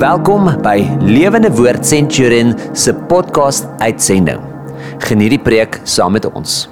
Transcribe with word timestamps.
Welkom 0.00 0.46
by 0.64 0.78
Lewende 1.04 1.50
Woord 1.52 1.84
Centurion 1.84 2.54
se 2.72 2.94
podcast 3.10 3.66
uitsending. 3.82 4.38
Geniet 5.04 5.34
die 5.34 5.40
preek 5.44 5.76
saam 5.84 6.14
met 6.16 6.24
ons. 6.24 6.70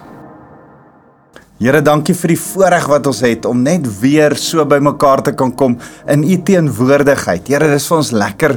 Here, 1.61 1.83
dankie 1.85 2.14
vir 2.17 2.33
die 2.33 2.38
voorreg 2.41 2.87
wat 2.88 3.11
ons 3.11 3.21
het 3.27 3.45
om 3.51 3.61
net 3.67 3.85
weer 4.01 4.33
so 4.41 4.64
bymekaar 4.64 5.21
te 5.27 5.35
kan 5.37 5.53
kom 5.53 5.77
in 6.09 6.25
U 6.25 6.38
teenwoordigheid. 6.41 7.51
Here, 7.53 7.69
dis 7.69 7.91
vir 7.91 7.99
ons 7.99 8.13
lekker 8.17 8.54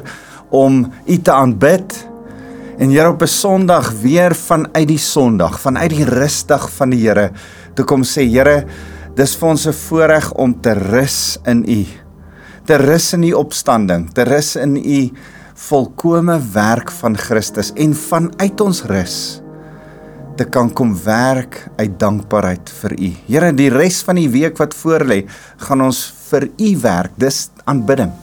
om 0.56 0.86
U 0.88 1.18
te 1.20 1.34
aanbid. 1.36 1.98
En 2.80 2.96
Here 2.96 3.12
op 3.12 3.22
'n 3.22 3.28
Sondag 3.28 3.92
weer 4.00 4.32
vanuit 4.32 4.88
die 4.88 4.98
Sondag, 4.98 5.60
vanuit 5.60 5.90
die 5.90 6.06
rustig 6.06 6.70
van 6.78 6.96
die 6.96 7.02
Here, 7.04 7.32
toe 7.76 7.84
kom 7.84 8.04
sê 8.04 8.24
Here, 8.24 8.64
dis 9.16 9.36
vir 9.36 9.50
ons 9.50 9.68
'n 9.68 9.74
voorreg 9.74 10.32
om 10.32 10.62
te 10.62 10.72
rus 10.72 11.40
in 11.44 11.66
U 11.68 12.01
te 12.66 12.78
rus 12.82 13.14
in 13.18 13.24
u 13.24 13.34
opstanding, 13.40 14.10
te 14.14 14.26
rus 14.28 14.56
in 14.56 14.76
u 14.78 15.00
volkomme 15.70 16.40
werk 16.54 16.92
van 17.02 17.18
Christus 17.18 17.72
en 17.76 17.94
vanuit 17.98 18.62
ons 18.62 18.84
rus 18.90 19.18
te 20.42 20.48
kan 20.50 20.72
kom 20.74 20.94
werk 21.04 21.60
uit 21.78 22.00
dankbaarheid 22.00 22.72
vir 22.82 22.96
u. 22.98 23.10
Here, 23.28 23.52
die 23.54 23.70
res 23.74 24.00
van 24.08 24.18
die 24.18 24.30
week 24.32 24.58
wat 24.62 24.74
voorlê, 24.78 25.26
gaan 25.68 25.84
ons 25.86 26.00
vir 26.30 26.48
u 26.50 26.72
werk. 26.82 27.14
Dis 27.20 27.50
aanbidding. 27.70 28.14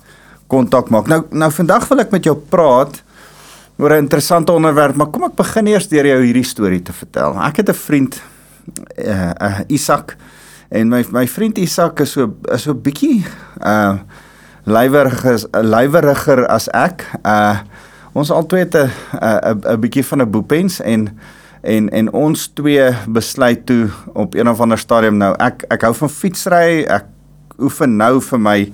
kontak 0.46 0.88
maak. 0.88 1.06
Nou 1.06 1.22
nou 1.30 1.50
vandag 1.50 1.88
wil 1.88 1.98
ek 1.98 2.10
met 2.10 2.24
jou 2.24 2.36
praat 2.36 3.02
oor 3.78 3.90
'n 3.90 3.98
interessante 3.98 4.52
onderwerp, 4.52 4.94
maar 4.94 5.06
kom 5.06 5.24
ek 5.24 5.34
begin 5.34 5.66
eers 5.66 5.88
deur 5.88 6.06
jou 6.06 6.22
hierdie 6.22 6.44
storie 6.44 6.82
te 6.82 6.92
vertel. 6.92 7.42
Ek 7.42 7.56
het 7.56 7.68
'n 7.68 7.74
vriend 7.74 8.22
uh, 8.98 9.30
uh 9.40 9.60
Isak 9.68 10.16
en 10.68 10.88
my 10.88 11.04
my 11.12 11.26
vriend 11.28 11.58
Isak 11.58 12.00
is 12.00 12.14
so 12.16 12.32
is 12.52 12.62
so 12.62 12.74
bietjie 12.74 13.22
uh 13.60 13.98
lywerig 14.64 15.24
lyweriger 15.52 16.46
as 16.46 16.68
ek. 16.70 17.04
Uh 17.26 17.60
ons 18.14 18.30
albei 18.30 18.64
het 18.64 18.74
'n 18.76 18.90
'n 19.18 19.60
'n 19.66 19.80
bietjie 19.80 20.04
van 20.04 20.22
'n 20.22 20.30
boepens 20.30 20.80
en 20.80 21.18
en 21.62 21.90
en 21.90 22.12
ons 22.12 22.46
twee 22.54 22.90
besluit 23.08 23.66
toe 23.66 23.90
op 24.12 24.34
een 24.34 24.48
of 24.48 24.60
ander 24.60 24.78
stadium 24.78 25.16
nou 25.16 25.34
ek 25.38 25.64
ek 25.68 25.82
hou 25.82 25.94
van 25.94 26.10
fietsry. 26.10 26.84
Ek 26.84 27.04
oefen 27.58 27.96
nou 27.96 28.20
vir 28.20 28.40
my 28.40 28.72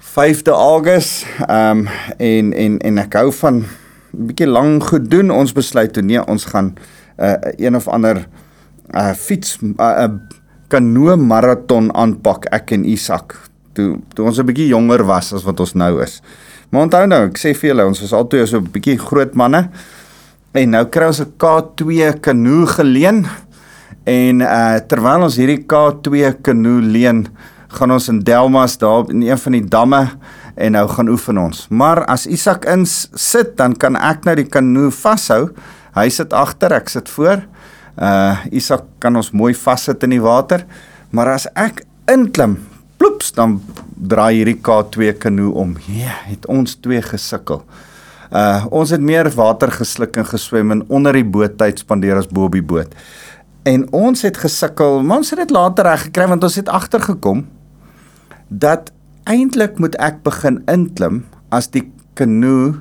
5de 0.00 0.52
Augustus. 0.52 1.26
Ehm 1.48 1.78
um, 1.78 1.88
en 2.18 2.52
en 2.52 2.78
en 2.78 2.98
ek 2.98 3.14
hou 3.14 3.32
van 3.32 3.54
'n 3.54 4.26
bietjie 4.26 4.48
lank 4.48 4.84
goed 4.84 5.10
doen. 5.10 5.30
Ons 5.30 5.52
besluit 5.52 5.92
toe 5.92 6.02
nee, 6.02 6.26
ons 6.26 6.44
gaan 6.44 6.74
uh, 7.18 7.34
een 7.56 7.76
of 7.76 7.88
ander 7.88 8.16
uh 8.16 8.24
fiets 9.14 9.58
'n 9.62 9.74
uh, 9.78 10.04
uh, 10.04 10.12
kanoe 10.68 11.16
maraton 11.16 11.90
aanpak 11.94 12.46
ek 12.52 12.72
en 12.72 12.84
Isak 12.84 13.50
toe 13.74 13.98
toe 14.14 14.26
ons 14.26 14.38
'n 14.38 14.46
bietjie 14.46 14.70
jonger 14.70 15.04
was 15.04 15.32
as 15.32 15.44
wat 15.44 15.60
ons 15.60 15.74
nou 15.74 16.02
is. 16.02 16.20
Maar 16.70 16.82
onthou 16.82 17.06
nou, 17.06 17.26
ek 17.26 17.38
sê 17.38 17.54
vir 17.54 17.70
julle, 17.70 17.86
ons 17.86 18.00
was 18.00 18.12
altyd 18.12 18.48
so 18.48 18.58
'n 18.58 18.70
bietjie 18.70 18.98
groot 18.98 19.34
manne. 19.34 19.70
En 20.54 20.70
nou 20.70 20.84
kry 20.84 21.06
ons 21.06 21.20
'n 21.20 21.32
K2 21.38 22.20
kanoe 22.20 22.66
geleen. 22.66 23.26
En 24.06 24.40
uh 24.40 24.78
terwyl 24.78 25.22
ons 25.22 25.36
hierdie 25.36 25.64
K2 25.66 26.40
kanoe 26.42 26.80
leen, 26.82 27.28
gaan 27.68 27.90
ons 27.90 28.08
in 28.08 28.20
Delmas 28.20 28.78
daar 28.78 29.10
in 29.10 29.22
een 29.22 29.38
van 29.38 29.52
die 29.52 29.64
damme 29.68 30.08
en 30.56 30.72
nou 30.72 30.88
gaan 30.88 31.08
oefen 31.08 31.38
ons. 31.38 31.66
Maar 31.70 32.04
as 32.04 32.26
Isak 32.26 32.64
in 32.64 32.86
sit, 32.86 33.56
dan 33.56 33.76
kan 33.76 33.96
ek 33.96 34.24
nou 34.24 34.34
die 34.34 34.48
kanoe 34.48 34.90
vashou. 34.90 35.50
Hy 35.94 36.08
sit 36.08 36.32
agter, 36.32 36.72
ek 36.72 36.88
sit 36.88 37.08
voor. 37.08 37.42
Uh 38.00 38.46
Isak 38.56 38.86
kan 38.98 39.16
ons 39.16 39.30
mooi 39.36 39.52
vassit 39.54 40.02
in 40.06 40.16
die 40.16 40.22
water. 40.24 40.64
Maar 41.12 41.34
as 41.34 41.46
ek 41.58 41.84
inklim, 42.10 42.56
ploeps, 42.96 43.32
dan 43.36 43.58
draai 44.00 44.40
hierdie 44.40 44.56
K2 44.56 45.12
kanoe 45.20 45.52
om. 45.52 45.76
Ja, 45.92 46.16
het 46.30 46.48
ons 46.48 46.78
twee 46.80 47.02
gesukkel. 47.04 47.60
Uh 48.30 48.64
ons 48.70 48.92
het 48.94 49.02
meer 49.04 49.28
water 49.36 49.72
gesluk 49.74 50.16
en 50.16 50.28
geswem 50.28 50.72
en 50.72 50.84
onder 50.88 51.18
die 51.18 51.26
boot 51.26 51.58
tyd 51.58 51.82
spandeer 51.82 52.16
as 52.16 52.30
bo 52.30 52.48
op 52.48 52.56
die 52.56 52.64
boot. 52.64 52.94
En 53.68 53.84
ons 53.92 54.22
het 54.24 54.38
gesukkel, 54.40 55.02
maar 55.04 55.20
ons 55.20 55.30
het 55.34 55.42
dit 55.42 55.52
later 55.52 55.84
reg 55.84 56.06
gekry 56.08 56.28
want 56.30 56.44
ons 56.46 56.56
het 56.56 56.70
agtergekom 56.72 57.44
dat 58.48 58.88
eintlik 59.28 59.76
moet 59.78 59.98
ek 60.00 60.22
begin 60.24 60.62
inklim 60.70 61.24
as 61.52 61.68
die 61.74 61.84
kanoe 62.18 62.80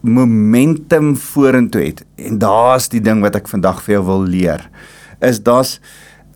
momentum 0.00 1.16
vorentoe 1.16 1.82
het. 1.82 2.04
En 2.16 2.38
daar's 2.38 2.88
die 2.88 3.00
ding 3.00 3.22
wat 3.24 3.36
ek 3.36 3.48
vandag 3.50 3.82
vir 3.84 3.98
jou 3.98 4.04
wil 4.06 4.26
leer. 4.26 4.68
Is 5.24 5.42
daar's 5.42 5.78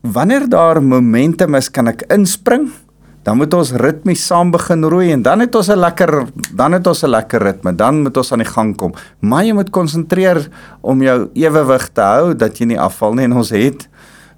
wanneer 0.03 0.49
daar 0.51 0.83
momentum 0.83 1.55
is, 1.55 1.71
kan 1.71 1.89
ek 1.89 2.07
inspring. 2.11 2.71
Dan 3.23 3.39
moet 3.39 3.55
ons 3.55 3.71
ritmies 3.79 4.25
saam 4.27 4.51
begin 4.51 4.83
roei 4.91 5.13
en 5.15 5.23
dan 5.23 5.45
het 5.45 5.55
ons 5.55 5.69
'n 5.71 5.79
lekker 5.79 6.27
dan 6.55 6.73
het 6.73 6.87
ons 6.87 7.05
'n 7.05 7.11
lekker 7.11 7.43
ritme. 7.43 7.75
Dan 7.75 8.03
moet 8.03 8.17
ons 8.17 8.33
aan 8.33 8.43
die 8.43 8.53
gang 8.53 8.77
kom. 8.77 8.93
Maar 9.21 9.45
jy 9.45 9.53
moet 9.53 9.71
konsentreer 9.71 10.49
om 10.81 11.03
jou 11.03 11.31
ewewig 11.35 11.89
te 11.93 12.01
hou 12.01 12.35
dat 12.35 12.59
jy 12.59 12.67
nie 12.67 12.81
afval 12.81 13.15
nie 13.15 13.25
en 13.25 13.33
ons 13.33 13.51
het 13.51 13.89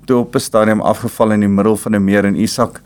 toe 0.05 0.19
op 0.19 0.35
'n 0.35 0.41
stadium 0.41 0.81
afgeval 0.81 1.33
in 1.33 1.41
die 1.41 1.49
middel 1.49 1.77
van 1.77 1.95
'n 1.95 2.05
meer 2.05 2.25
en 2.25 2.37
Isak 2.37 2.83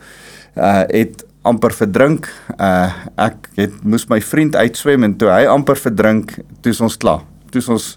uh 0.56 0.84
het 0.88 1.24
amper 1.46 1.74
verdrink. 1.74 2.28
Uh 2.58 2.90
ek 3.28 3.50
het 3.58 3.76
moes 3.84 4.06
my 4.10 4.20
vriend 4.24 4.56
uitswem 4.56 5.06
en 5.06 5.16
toe 5.18 5.30
hy 5.32 5.44
amper 5.50 5.78
verdrink, 5.78 6.34
toe 6.62 6.74
ons 6.84 6.98
klaar. 7.00 7.24
Toe 7.52 7.62
ons 7.74 7.96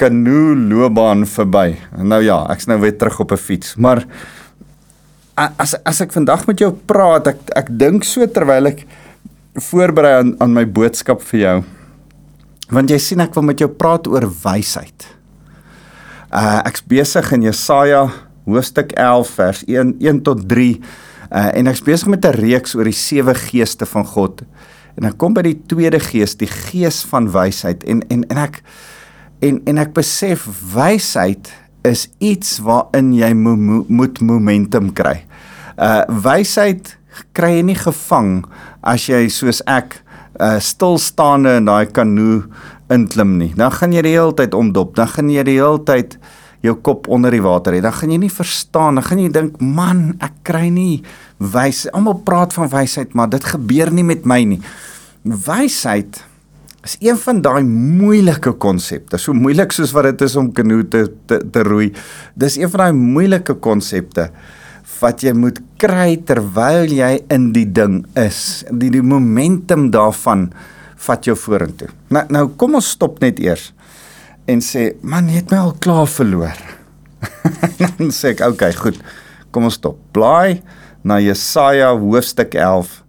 kanoe 0.00 0.56
loopbaan 0.56 1.24
verby. 1.28 1.76
Nou 1.96 2.20
ja, 2.24 2.42
ek's 2.52 2.68
nou 2.68 2.78
weer 2.80 2.96
terug 2.96 3.20
op 3.20 3.32
'n 3.32 3.36
fiets. 3.36 3.76
Maar 3.76 4.04
as 5.36 5.74
as 5.84 6.00
ek 6.00 6.12
vandag 6.12 6.46
met 6.46 6.58
jou 6.58 6.72
praat, 6.72 7.26
ek 7.26 7.38
ek 7.56 7.68
dink 7.78 8.04
so 8.04 8.26
terwyl 8.26 8.66
ek 8.66 8.86
voorberei 9.54 10.18
aan 10.20 10.36
aan 10.40 10.52
my 10.52 10.64
boodskap 10.64 11.22
vir 11.22 11.40
jou. 11.40 11.64
Want 12.70 12.90
jy 12.90 12.98
sien 12.98 13.20
ek 13.20 13.34
wil 13.34 13.42
met 13.42 13.58
jou 13.58 13.68
praat 13.68 14.06
oor 14.06 14.26
wysheid. 14.44 15.06
Uh 16.32 16.60
ek's 16.66 16.82
besig 16.82 17.32
in 17.32 17.42
Jesaja 17.42 18.10
hoofstuk 18.46 18.92
11 18.92 19.30
vers 19.30 19.64
1 19.66 19.96
1 20.00 20.22
tot 20.22 20.48
3 20.48 20.80
Uh, 21.30 21.50
en 21.58 21.66
ek's 21.66 21.82
besig 21.82 22.08
met 22.08 22.24
'n 22.24 22.38
reeks 22.38 22.74
oor 22.74 22.84
die 22.84 22.92
sewe 22.92 23.34
geeste 23.34 23.86
van 23.86 24.04
God. 24.06 24.42
En 24.96 25.04
ek 25.04 25.18
kom 25.18 25.34
by 25.34 25.42
die 25.42 25.58
tweede 25.68 26.00
gees, 26.00 26.36
die 26.36 26.50
gees 26.50 27.02
van 27.04 27.28
wysheid 27.32 27.84
en 27.84 28.02
en 28.08 28.24
en 28.30 28.38
ek 28.38 28.62
en 29.44 29.60
en 29.66 29.78
ek 29.78 29.92
besef 29.92 30.46
wysheid 30.74 31.52
is 31.84 32.08
iets 32.18 32.58
waarin 32.58 33.12
jy 33.14 33.32
mo, 33.34 33.56
mo, 33.56 33.84
moet 33.88 34.20
momentum 34.20 34.92
kry. 34.92 35.24
Uh 35.78 36.04
wysheid 36.08 36.96
kry 37.32 37.56
jy 37.58 37.62
nie 37.62 37.78
gevang 37.78 38.44
as 38.82 39.06
jy 39.08 39.28
soos 39.28 39.62
ek 39.66 40.00
uh 40.40 40.56
stilstaande 40.60 41.56
in 41.60 41.68
daai 41.68 41.86
kanoe 41.86 42.44
inklim 42.92 43.36
nie. 43.38 43.52
Dan 43.56 43.72
gaan 43.74 43.92
jy 43.92 44.02
die 44.06 44.16
hele 44.16 44.34
tyd 44.36 44.54
omdop. 44.54 44.94
Dan 44.96 45.08
gaan 45.08 45.30
jy 45.30 45.44
die 45.46 45.58
hele 45.58 45.82
tyd 45.84 46.18
jou 46.66 46.76
kop 46.84 47.08
onder 47.12 47.34
die 47.34 47.42
water 47.44 47.76
hê, 47.76 47.80
dan 47.84 47.94
gaan 47.96 48.12
jy 48.12 48.20
nie 48.26 48.32
verstaan, 48.32 48.98
dan 48.98 49.06
gaan 49.06 49.22
jy 49.22 49.30
dink, 49.32 49.60
"Man, 49.60 50.16
ek 50.20 50.32
kry 50.42 50.68
nie 50.68 51.02
wys. 51.38 51.86
Almal 51.92 52.22
praat 52.24 52.52
van 52.52 52.68
wysheid, 52.68 53.14
maar 53.14 53.28
dit 53.30 53.44
gebeur 53.44 53.92
nie 53.92 54.04
met 54.04 54.24
my 54.24 54.44
nie." 54.44 54.60
Wysheid 55.24 56.22
is 56.86 56.96
een 57.00 57.18
van 57.18 57.40
daai 57.42 57.64
moeilike 57.64 58.52
konsepte. 58.52 59.18
So 59.18 59.34
moeilik 59.34 59.72
soos 59.72 59.92
wat 59.92 60.04
dit 60.04 60.22
is 60.22 60.36
om 60.36 60.52
kanoe 60.52 60.84
te, 60.88 61.06
te 61.26 61.40
te 61.50 61.64
roei. 61.66 61.90
Dis 62.34 62.56
een 62.56 62.70
van 62.70 62.86
daai 62.86 62.92
moeilike 62.92 63.54
konsepte 63.54 64.30
wat 65.00 65.20
jy 65.20 65.34
moet 65.36 65.58
kry 65.82 66.16
terwyl 66.24 66.88
jy 66.88 67.18
in 67.34 67.50
die 67.52 67.66
ding 67.72 68.04
is. 68.14 68.64
Die 68.70 68.90
die 68.90 69.02
momentum 69.04 69.90
daarvan 69.90 70.52
vat 71.06 71.26
jou 71.28 71.36
vorentoe. 71.36 71.90
Nou 72.08 72.24
nou 72.32 72.48
kom 72.56 72.78
ons 72.78 72.94
stop 72.96 73.20
net 73.20 73.42
eers 73.42 73.72
en 74.46 74.60
sê, 74.60 74.94
"Man, 75.02 75.28
jy 75.28 75.42
het 75.42 75.50
my 75.50 75.58
al 75.58 75.74
klaar 75.78 76.06
verloor." 76.06 76.56
dan 77.78 78.10
sê 78.10 78.34
ek, 78.34 78.40
"Oké, 78.40 78.52
okay, 78.52 78.72
goed. 78.72 78.98
Kom 79.50 79.64
ons 79.64 79.74
stop. 79.74 79.98
Blaai 80.12 80.62
na 81.02 81.18
Jesaja 81.18 81.94
hoofstuk 81.96 82.54
11 82.54 83.04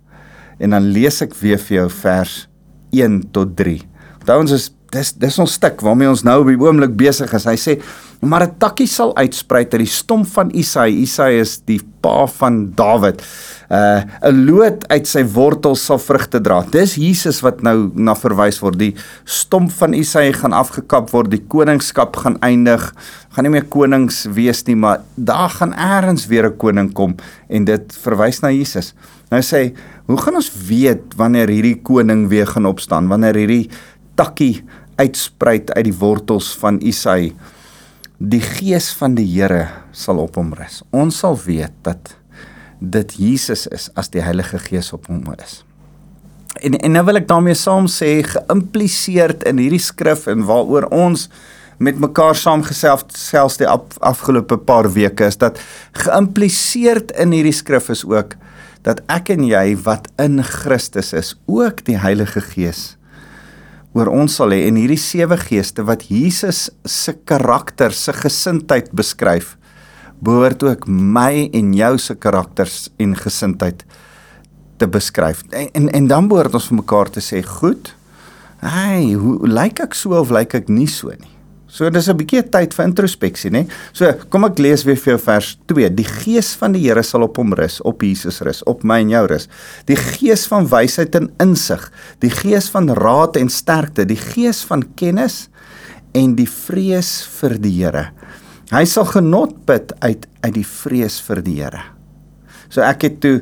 en 0.60 0.70
dan 0.70 0.92
lees 0.92 1.22
ek 1.22 1.34
weer 1.36 1.58
vir 1.58 1.78
jou 1.78 1.90
vers 1.90 2.48
1 2.92 3.32
tot 3.32 3.56
3." 3.56 3.82
Onthou 4.20 4.40
ons 4.40 4.52
is 4.52 4.72
dis 4.92 5.14
dis 5.20 5.40
ons 5.40 5.56
stuk 5.60 5.82
waarmee 5.84 6.10
ons 6.10 6.24
nou 6.24 6.42
op 6.42 6.52
die 6.52 6.60
oomblik 6.60 6.96
besig 7.00 7.34
is. 7.34 7.48
Hy 7.50 7.58
sê 7.60 7.80
maar 8.22 8.44
'n 8.44 8.58
takkie 8.58 8.88
sal 8.88 9.16
uitspruit 9.16 9.74
uit 9.74 9.84
die 9.84 9.86
stomp 9.86 10.28
van 10.28 10.50
Isai. 10.50 10.90
Isai 11.04 11.40
is 11.40 11.60
die 11.66 11.80
pa 12.02 12.26
van 12.26 12.74
Dawid. 12.76 13.22
Uh 13.70 14.02
'n 14.24 14.46
loot 14.46 14.88
uit 14.88 15.08
sy 15.08 15.24
wortels 15.24 15.86
sal 15.86 16.00
vrugte 16.00 16.42
dra. 16.42 16.66
Dis 16.72 16.96
Jesus 16.96 17.42
wat 17.42 17.62
nou 17.62 17.92
na 17.94 18.16
verwys 18.16 18.60
word. 18.60 18.80
Die 18.80 18.96
stomp 19.26 19.72
van 19.72 19.94
Isai 19.94 20.34
gaan 20.34 20.54
afgekap 20.54 21.12
word. 21.12 21.30
Die 21.30 21.44
koningskap 21.48 22.16
gaan 22.16 22.40
eindig. 22.42 22.94
Gaan 23.30 23.44
nie 23.44 23.52
meer 23.52 23.66
konings 23.70 24.26
wees 24.26 24.66
nie, 24.66 24.76
maar 24.76 25.02
daar 25.16 25.50
gaan 25.50 25.74
eers 25.74 26.28
weer 26.28 26.48
'n 26.48 26.58
koning 26.58 26.94
kom 26.94 27.16
en 27.50 27.66
dit 27.66 27.98
verwys 28.02 28.42
na 28.42 28.50
Jesus. 28.50 28.94
Nou 29.30 29.42
sê, 29.42 29.74
hoe 30.08 30.18
gaan 30.18 30.36
ons 30.36 30.52
weet 30.70 31.16
wanneer 31.20 31.50
hierdie 31.52 31.82
koning 31.84 32.30
weer 32.32 32.48
gaan 32.48 32.66
opstaan? 32.66 33.10
Wanneer 33.12 33.36
hierdie 33.36 33.70
takkie 34.18 34.66
uitspruit 34.98 35.72
uit 35.76 35.86
die 35.88 35.96
wortels 36.00 36.50
van 36.58 36.82
Isai. 36.82 37.36
Die 38.18 38.42
gees 38.42 38.90
van 38.98 39.16
die 39.18 39.28
Here 39.30 39.68
sal 39.94 40.22
op 40.24 40.40
hom 40.40 40.56
rus. 40.58 40.82
Ons 40.90 41.22
sal 41.22 41.38
weet 41.46 41.76
dat 41.86 42.16
dit 42.80 43.14
Jesus 43.18 43.68
is 43.74 43.90
as 43.98 44.10
die 44.14 44.22
Heilige 44.22 44.60
Gees 44.62 44.92
op 44.94 45.08
hom 45.10 45.24
is. 45.38 45.64
En 46.62 46.74
en 46.78 46.92
nou 46.98 47.04
wil 47.06 47.22
ek 47.22 47.30
daarmee 47.30 47.58
saam 47.58 47.86
sê 47.90 48.24
geïmpliseer 48.26 49.36
in 49.50 49.62
hierdie 49.62 49.82
skrif 49.82 50.26
en 50.32 50.46
waaroor 50.48 50.90
ons 50.94 51.28
met 51.78 52.00
mekaar 52.02 52.34
saamgesels 52.36 53.06
selfs 53.14 53.60
die 53.62 53.68
af, 53.70 54.00
afgelope 54.02 54.58
paar 54.58 54.90
weke 54.94 55.28
is 55.30 55.38
dat 55.38 55.62
geïmpliseer 55.94 57.04
in 57.22 57.36
hierdie 57.36 57.54
skrif 57.54 57.92
is 57.94 58.02
ook 58.06 58.34
dat 58.86 59.04
ek 59.14 59.30
en 59.36 59.46
jy 59.46 59.76
wat 59.86 60.08
in 60.22 60.42
Christus 60.42 61.12
is, 61.14 61.36
ook 61.46 61.84
die 61.86 61.98
Heilige 62.02 62.42
Gees 62.42 62.97
oor 63.96 64.12
ons 64.12 64.40
sal 64.40 64.54
hê 64.56 64.66
en 64.68 64.80
hierdie 64.80 65.00
sewe 65.00 65.38
geeste 65.42 65.86
wat 65.88 66.08
Jesus 66.12 66.68
se 66.86 67.14
karakter, 67.28 67.94
se 67.94 68.14
gesindheid 68.14 68.92
beskryf, 68.96 69.56
behoort 70.20 70.64
ook 70.66 70.88
my 70.88 71.48
en 71.56 71.72
jou 71.78 71.94
se 72.02 72.16
karakters 72.18 72.88
en 73.00 73.16
gesindheid 73.18 73.86
te 74.78 74.90
beskryf. 74.90 75.44
En 75.52 75.70
en, 75.74 75.90
en 75.90 76.08
dan 76.08 76.28
behoort 76.28 76.58
ons 76.58 76.70
vir 76.70 76.82
mekaar 76.82 77.10
te 77.14 77.24
sê, 77.24 77.42
goed. 77.46 77.94
Hey, 78.62 79.14
hoe 79.14 79.38
lyk 79.46 79.84
ek 79.86 79.98
so 79.98 80.18
of 80.18 80.34
lyk 80.34 80.58
ek 80.58 80.70
nie 80.74 80.90
so 80.90 81.14
nie? 81.14 81.37
So 81.68 81.90
dis 81.92 82.08
'n 82.08 82.16
bietjie 82.16 82.44
tyd 82.50 82.74
vir 82.74 82.86
introspeksie, 82.86 83.52
né? 83.52 83.68
So 83.94 84.14
kom 84.32 84.46
ek 84.46 84.60
lees 84.60 84.86
weer 84.86 84.96
vir 84.96 85.18
jou 85.18 85.20
vers 85.20 85.58
2. 85.68 85.90
Die 85.90 86.06
gees 86.06 86.56
van 86.56 86.72
die 86.72 86.88
Here 86.88 87.04
sal 87.04 87.24
op 87.24 87.38
hom 87.38 87.54
rus, 87.54 87.82
op 87.82 88.02
Jesus 88.02 88.42
rus, 88.42 88.64
op 88.64 88.84
my 88.84 89.02
en 89.02 89.10
jou 89.10 89.28
rus. 89.28 89.48
Die 89.86 89.96
gees 89.96 90.48
van 90.48 90.66
wysheid 90.66 91.16
en 91.16 91.30
insig, 91.40 91.92
die 92.20 92.30
gees 92.30 92.70
van 92.70 92.90
raad 92.90 93.36
en 93.36 93.50
sterkte, 93.50 94.06
die 94.06 94.16
gees 94.16 94.64
van 94.64 94.84
kennis 94.96 95.50
en 96.14 96.36
die 96.36 96.48
vrees 96.48 97.28
vir 97.42 97.58
die 97.60 97.84
Here. 97.84 98.12
Hy 98.72 98.86
sal 98.86 99.06
genot 99.06 99.66
put 99.66 99.94
uit 100.02 100.26
uit 100.44 100.54
die 100.54 100.66
vrees 100.66 101.20
vir 101.20 101.42
die 101.42 101.62
Here. 101.62 101.84
So 102.70 102.82
ek 102.82 103.02
het 103.04 103.20
toe 103.20 103.42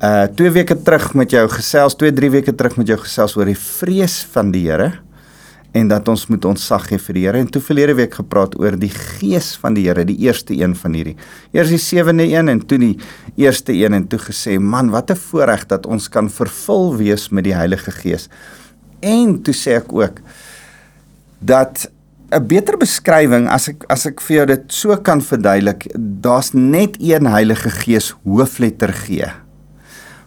uh 0.00 0.26
2 0.26 0.50
weke 0.50 0.76
terug 0.76 1.14
met 1.14 1.30
jou 1.30 1.48
gesels, 1.48 1.94
2 1.94 2.12
3 2.12 2.30
weke 2.30 2.52
terug 2.52 2.76
met 2.76 2.86
jou 2.86 2.98
gesels 2.98 3.36
oor 3.36 3.46
die 3.46 3.58
vrees 3.58 4.22
van 4.32 4.52
die 4.52 4.70
Here 4.70 5.03
en 5.74 5.88
dat 5.90 6.08
ons 6.08 6.26
moet 6.30 6.44
ontsag 6.46 6.86
gee 6.88 7.02
vir 7.02 7.16
die 7.16 7.24
Here 7.24 7.40
en 7.42 7.48
toe 7.50 7.62
verlede 7.64 7.96
week 7.98 8.14
gepraat 8.20 8.54
oor 8.60 8.76
die 8.78 8.92
gees 8.94 9.54
van 9.58 9.74
die 9.74 9.88
Here, 9.88 10.04
die 10.06 10.20
eerste 10.22 10.54
een 10.54 10.76
van 10.78 10.94
hierdie. 10.94 11.16
Eers 11.56 11.72
die 11.74 11.80
sewende 11.82 12.26
een 12.30 12.52
en 12.52 12.62
toe 12.62 12.78
die 12.78 12.92
eerste 13.40 13.74
een 13.74 13.96
en 13.98 14.06
toe 14.10 14.20
gesê, 14.22 14.58
man, 14.60 14.92
wat 14.94 15.10
'n 15.10 15.16
voorreg 15.16 15.66
dat 15.66 15.86
ons 15.86 16.08
kan 16.08 16.30
vervul 16.30 16.96
wees 16.96 17.28
met 17.30 17.44
die 17.44 17.54
Heilige 17.54 17.90
Gees. 17.90 18.28
En 19.00 19.42
toe 19.42 19.54
sê 19.54 19.76
ek 19.82 19.92
ook 19.92 20.20
dat 21.40 21.90
'n 22.30 22.46
beter 22.46 22.76
beskrywing 22.76 23.48
as 23.48 23.68
ek 23.68 23.84
as 23.88 24.06
ek 24.06 24.20
vir 24.20 24.36
jou 24.36 24.46
dit 24.46 24.72
so 24.72 24.96
kan 24.96 25.20
verduidelik, 25.20 25.86
daar's 25.96 26.52
net 26.52 26.96
een 27.00 27.26
Heilige 27.26 27.70
Gees 27.70 28.14
hoofletter 28.24 28.92
G. 28.92 29.43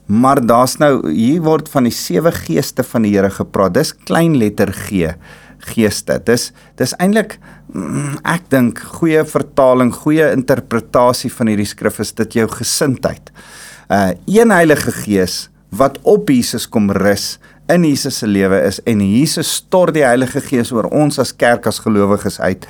Maar 0.08 0.40
daar's 0.40 0.78
nou 0.80 1.12
hier 1.12 1.42
word 1.44 1.68
van 1.70 1.84
die 1.84 1.96
sewe 1.96 2.32
geeste 2.32 2.84
van 2.88 3.04
die 3.04 3.12
Here 3.16 3.30
gepraat. 3.30 3.76
Dis 3.76 3.92
klein 4.08 4.38
letter 4.40 4.72
G 4.74 5.12
geeste. 5.68 6.20
Dis 6.26 6.52
dis 6.80 6.94
eintlik 7.02 7.38
mm, 7.74 8.22
ek 8.28 8.48
dink 8.54 8.80
goeie 9.00 9.24
vertaling, 9.28 9.92
goeie 9.94 10.30
interpretasie 10.36 11.32
van 11.34 11.52
hierdie 11.52 11.68
skrif 11.68 12.00
is 12.04 12.14
dit 12.18 12.40
jou 12.40 12.48
gesindheid. 12.56 13.32
Uh 13.92 14.14
een 14.30 14.52
Heilige 14.52 14.94
Gees 15.04 15.48
wat 15.76 16.00
op 16.08 16.30
Jesus 16.32 16.68
kom 16.72 16.92
rus 16.96 17.36
in 17.68 17.84
Jesus 17.84 18.22
se 18.22 18.28
lewe 18.28 18.62
is 18.64 18.80
en 18.88 19.02
Jesus 19.04 19.50
stort 19.60 19.98
die 19.98 20.06
Heilige 20.06 20.42
Gees 20.42 20.72
oor 20.72 20.88
ons 20.88 21.20
as 21.20 21.36
kerk 21.36 21.68
as 21.68 21.82
gelowiges 21.84 22.40
uit. 22.40 22.68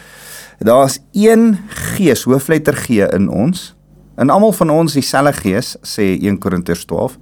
Daar's 0.58 0.98
een 1.14 1.60
Gees, 1.94 2.26
hoofletter 2.26 2.74
G 2.74 3.06
in 3.14 3.30
ons. 3.30 3.76
In 4.18 4.34
almal 4.34 4.56
van 4.58 4.74
ons 4.74 4.98
dieselfde 4.98 5.36
Gees 5.38 5.76
sê 5.86 6.16
1 6.18 6.40
Korintiërs 6.42 6.88
12 6.90 7.20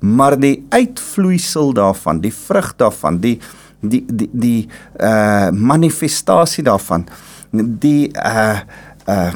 maar 0.00 0.38
die 0.40 0.66
uitvloeisel 0.68 1.72
daarvan, 1.76 2.20
die 2.20 2.34
vrug 2.34 2.72
daarvan, 2.76 3.20
die 3.20 3.38
die 3.80 4.04
die 4.08 4.28
die 4.32 4.68
uh 5.00 5.50
manifestasie 5.50 6.64
daarvan, 6.64 7.06
die 7.52 8.10
uh 8.16 8.60
uh 9.08 9.34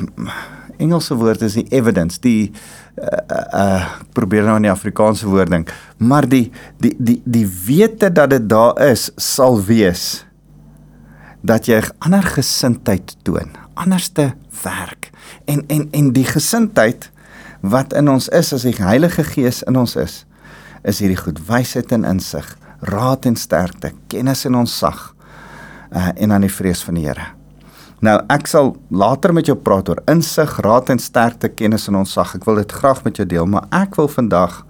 Engelse 0.77 1.15
woord 1.15 1.43
is 1.47 1.55
die 1.55 1.69
evidence, 1.71 2.19
die 2.21 2.51
uh 2.99 3.41
uh 3.55 3.89
probeer 4.13 4.45
nou 4.49 4.57
in 4.59 4.69
die 4.69 4.73
Afrikaanse 4.73 5.29
woord 5.31 5.53
dink, 5.55 5.73
maar 5.97 6.29
die 6.29 6.51
die 6.83 6.95
die 6.99 7.21
die 7.25 7.47
wete 7.67 8.13
dat 8.13 8.35
dit 8.35 8.49
daar 8.51 8.81
is 8.91 9.11
sal 9.17 9.61
wees 9.65 10.25
dat 11.45 11.69
jy 11.69 11.83
ander 12.01 12.25
gesindheid 12.25 13.17
toon, 13.23 13.53
anderste 13.77 14.33
werk. 14.63 15.11
En 15.45 15.65
en 15.69 15.89
en 15.93 16.13
die 16.17 16.25
gesindheid 16.25 17.11
wat 17.61 17.93
in 17.93 18.09
ons 18.09 18.29
is 18.29 18.53
as 18.53 18.65
die 18.65 18.77
Heilige 18.77 19.25
Gees 19.25 19.63
in 19.69 19.77
ons 19.77 19.97
is, 20.01 20.25
is 20.85 21.01
hierdie 21.03 21.21
goed 21.21 21.41
wysheid 21.49 21.93
en 21.97 22.05
insig, 22.09 22.47
raad 22.85 23.27
en 23.29 23.37
sterkte, 23.41 23.95
kennis 24.13 24.45
en 24.49 24.61
onsag 24.63 25.15
uh, 25.91 26.11
en 26.15 26.35
dan 26.35 26.45
die 26.45 26.53
vrees 26.53 26.85
van 26.85 26.99
die 26.99 27.07
Here. 27.07 27.31
Nou 28.05 28.19
ek 28.33 28.49
sal 28.51 28.75
later 28.93 29.33
met 29.33 29.49
jou 29.49 29.57
praat 29.57 29.89
oor 29.89 30.03
insig, 30.11 30.59
raad 30.65 30.93
en 30.93 31.01
sterkte, 31.01 31.49
kennis 31.49 31.89
en 31.89 32.03
onsag. 32.03 32.35
Ek 32.37 32.45
wil 32.49 32.61
dit 32.61 32.73
graag 32.73 33.01
met 33.07 33.21
jou 33.21 33.27
deel, 33.29 33.49
maar 33.49 33.69
ek 33.73 33.97
wil 33.97 34.11
vandag 34.13 34.61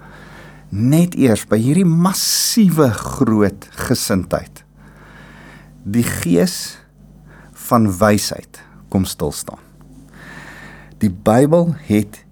net 0.70 1.16
eers 1.18 1.44
by 1.50 1.58
hierdie 1.62 1.86
massiewe 1.86 2.90
groot 2.94 3.66
gesindheid 3.88 4.64
die 5.84 6.04
gees 6.04 6.78
van 7.68 7.86
wysheid 7.92 8.60
kom 8.88 9.04
stil 9.04 9.32
staan. 9.36 9.60
Die 11.02 11.12
Bybel 11.12 11.74
het 11.84 12.23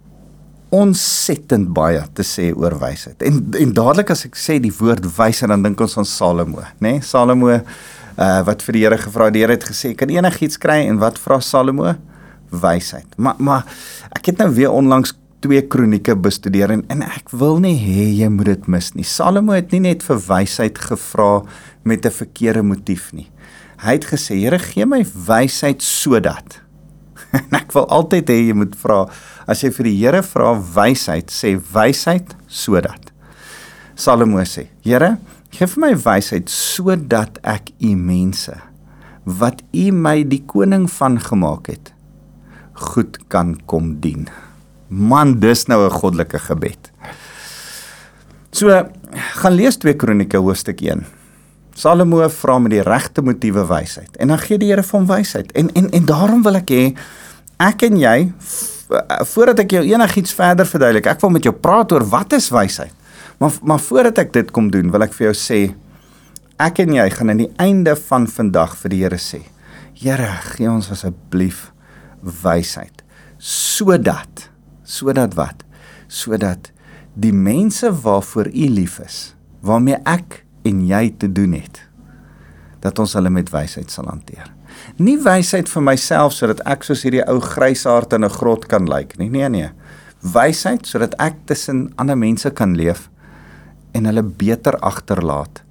ontsettend 0.72 1.68
baie 1.76 2.00
te 2.16 2.24
sê 2.24 2.48
oor 2.56 2.78
wysheid. 2.80 3.20
En 3.28 3.42
en 3.60 3.72
dadelik 3.76 4.12
as 4.14 4.24
ek 4.28 4.38
sê 4.40 4.56
die 4.62 4.72
woord 4.72 5.04
wysheid 5.18 5.50
dan 5.52 5.64
dink 5.66 5.80
ons 5.84 5.98
aan 6.00 6.08
Salomo, 6.08 6.62
né? 6.62 6.94
Nee? 6.94 7.02
Salomo 7.04 7.52
uh 7.52 8.40
wat 8.46 8.64
vir 8.64 8.76
die 8.76 8.84
Here 8.84 8.98
gevra 9.00 9.28
het, 9.28 9.34
die 9.36 9.42
Here 9.44 9.56
het 9.56 9.64
gesê, 9.68 9.94
"Kan 9.96 10.08
enigiets 10.08 10.58
kry?" 10.58 10.86
En 10.88 10.98
wat 10.98 11.18
vra 11.18 11.40
Salomo? 11.40 11.94
Wysheid. 12.50 13.06
Maar 13.16 13.34
maar 13.38 13.64
ek 14.16 14.26
het 14.26 14.38
nou 14.38 14.50
weer 14.54 14.70
onlangs 14.70 15.12
twee 15.40 15.62
kronieke 15.62 16.16
bestudeer 16.16 16.70
en 16.70 16.84
en 16.88 17.02
ek 17.02 17.30
wil 17.30 17.58
nie 17.58 17.76
hê 17.76 18.08
jy 18.22 18.28
moet 18.28 18.46
dit 18.46 18.66
mis 18.66 18.92
nie. 18.94 19.04
Salomo 19.04 19.52
het 19.52 19.72
nie 19.72 19.80
net 19.80 20.02
vir 20.02 20.16
wysheid 20.16 20.78
gevra 20.78 21.42
met 21.84 22.06
'n 22.06 22.10
verkeerde 22.10 22.62
motief 22.62 23.12
nie. 23.12 23.28
Hy 23.82 23.92
het 23.92 24.06
gesê, 24.06 24.40
"Here, 24.40 24.58
gee 24.58 24.86
my 24.86 25.04
wysheid 25.26 25.82
sodat." 25.82 26.61
en 27.38 27.56
ek 27.56 27.72
wil 27.76 27.86
altyd 27.88 28.28
hê 28.28 28.38
jy 28.48 28.56
moet 28.56 28.74
vra 28.76 29.06
as 29.50 29.62
jy 29.64 29.72
vir 29.78 29.88
die 29.88 29.96
Here 29.98 30.22
vra 30.26 30.52
wysheid, 30.76 31.32
sê 31.32 31.56
wysheid 31.56 32.36
sodat. 32.48 33.10
Salomo 33.98 34.42
sê: 34.48 34.68
Here, 34.84 35.16
gee 35.52 35.68
vir 35.68 35.82
my 35.82 35.92
wysheid 36.04 36.52
sodat 36.52 37.40
ek 37.44 37.72
u 37.80 37.94
mense 37.96 38.56
wat 39.22 39.60
u 39.70 39.90
my 39.94 40.24
die 40.26 40.40
koning 40.50 40.88
van 40.90 41.20
gemaak 41.22 41.68
het, 41.70 41.92
goed 42.90 43.20
kan 43.30 43.54
kom 43.70 44.00
dien. 44.02 44.26
Man, 44.88 45.38
dis 45.40 45.68
nou 45.68 45.84
'n 45.86 45.90
goddelike 45.90 46.38
gebed. 46.38 46.90
So, 48.50 48.68
gaan 49.40 49.54
lees 49.54 49.76
2 49.76 49.94
Kronieke 49.94 50.38
hoofstuk 50.38 50.80
1. 50.80 51.06
Salomo 51.74 52.28
vra 52.28 52.58
met 52.58 52.70
die 52.70 52.82
regte 52.82 53.22
motiewe 53.22 53.64
wysheid 53.66 54.16
en 54.16 54.28
dan 54.28 54.38
gee 54.38 54.58
die 54.58 54.68
Here 54.68 54.82
vir 54.82 54.98
hom 54.98 55.06
wysheid. 55.06 55.52
En 55.52 55.70
en 55.74 55.90
en 55.90 56.04
daarom 56.04 56.42
wil 56.42 56.56
ek 56.56 56.70
hê 56.70 56.94
ek 57.62 57.86
en 57.88 58.00
jy 58.02 58.16
voordat 59.32 59.62
ek 59.62 59.76
jou 59.78 59.84
enigiets 59.88 60.34
verder 60.36 60.68
verduidelik, 60.68 61.06
ek 61.08 61.22
wil 61.22 61.32
met 61.32 61.46
jou 61.46 61.54
praat 61.56 61.94
oor 61.94 62.04
wat 62.12 62.34
is 62.36 62.50
wysheid. 62.52 62.92
Maar 63.40 63.54
maar 63.66 63.80
voordat 63.80 64.18
ek 64.22 64.34
dit 64.34 64.50
kom 64.54 64.68
doen, 64.70 64.90
wil 64.92 65.06
ek 65.06 65.14
vir 65.16 65.30
jou 65.30 65.36
sê 65.38 65.60
ek 66.62 66.82
en 66.84 66.92
jy 66.94 67.06
gaan 67.10 67.32
aan 67.32 67.40
die 67.42 67.52
einde 67.62 67.96
van 67.98 68.28
vandag 68.30 68.76
vir 68.82 68.92
die 68.92 69.00
Here 69.02 69.18
sê. 69.18 69.40
Here, 69.98 70.28
gee 70.52 70.68
ons 70.70 70.90
asseblief 70.92 71.70
wysheid 72.22 73.02
sodat 73.42 74.48
sodat 74.86 75.34
wat? 75.34 75.64
Sodat 76.06 76.70
die 77.18 77.32
mense 77.34 77.88
waarvoor 77.90 78.48
U 78.52 78.66
lief 78.70 78.98
is, 79.02 79.34
waarmee 79.64 79.98
ek 80.08 80.42
en 80.68 80.82
jy 80.86 81.08
te 81.18 81.30
doen 81.32 81.56
het, 81.58 81.80
dat 82.82 82.98
ons 82.98 83.14
hulle 83.14 83.30
met 83.30 83.50
wysheid 83.52 83.90
sal 83.90 84.08
hanteer. 84.10 84.50
Nie 84.98 85.16
wysheid 85.22 85.70
vir 85.70 85.84
myself 85.86 86.34
sodat 86.34 86.62
ek 86.68 86.84
soos 86.86 87.04
hierdie 87.06 87.24
ou 87.30 87.38
grysaard 87.40 88.12
in 88.12 88.24
'n 88.24 88.36
grot 88.38 88.66
kan 88.66 88.86
lyk 88.86 89.18
nie. 89.18 89.30
Nee 89.30 89.48
nee. 89.48 89.70
Wysheid 90.22 90.86
sodat 90.86 91.14
ek 91.18 91.46
tussen 91.46 91.92
ander 91.96 92.16
mense 92.16 92.50
kan 92.50 92.76
leef 92.76 93.08
en 93.94 94.06
hulle 94.06 94.22
beter 94.22 94.76
agterlaat 94.80 95.62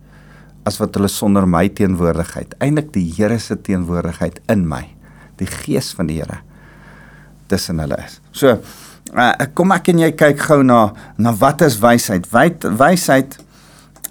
as 0.65 0.77
wat 0.77 0.95
hulle 0.95 1.09
sonder 1.09 1.47
my 1.49 1.67
teenwoordigheid, 1.69 2.53
eintlik 2.61 2.91
die 2.93 3.07
Here 3.17 3.39
se 3.39 3.55
teenwoordigheid 3.55 4.39
in 4.51 4.67
my, 4.69 4.83
die 5.37 5.49
gees 5.49 5.91
van 5.97 6.07
die 6.07 6.19
Here 6.21 6.41
tussen 7.51 7.79
hulle 7.79 7.97
is. 8.05 8.19
So, 8.31 8.53
uh, 9.11 9.31
kom 9.57 9.73
ek 9.75 9.89
en 9.91 10.03
jy 10.05 10.11
kyk 10.15 10.39
gou 10.39 10.61
na 10.63 10.93
na 11.17 11.33
wat 11.33 11.61
is 11.65 11.79
wysheid? 11.81 12.29
Wysheid 12.31 13.39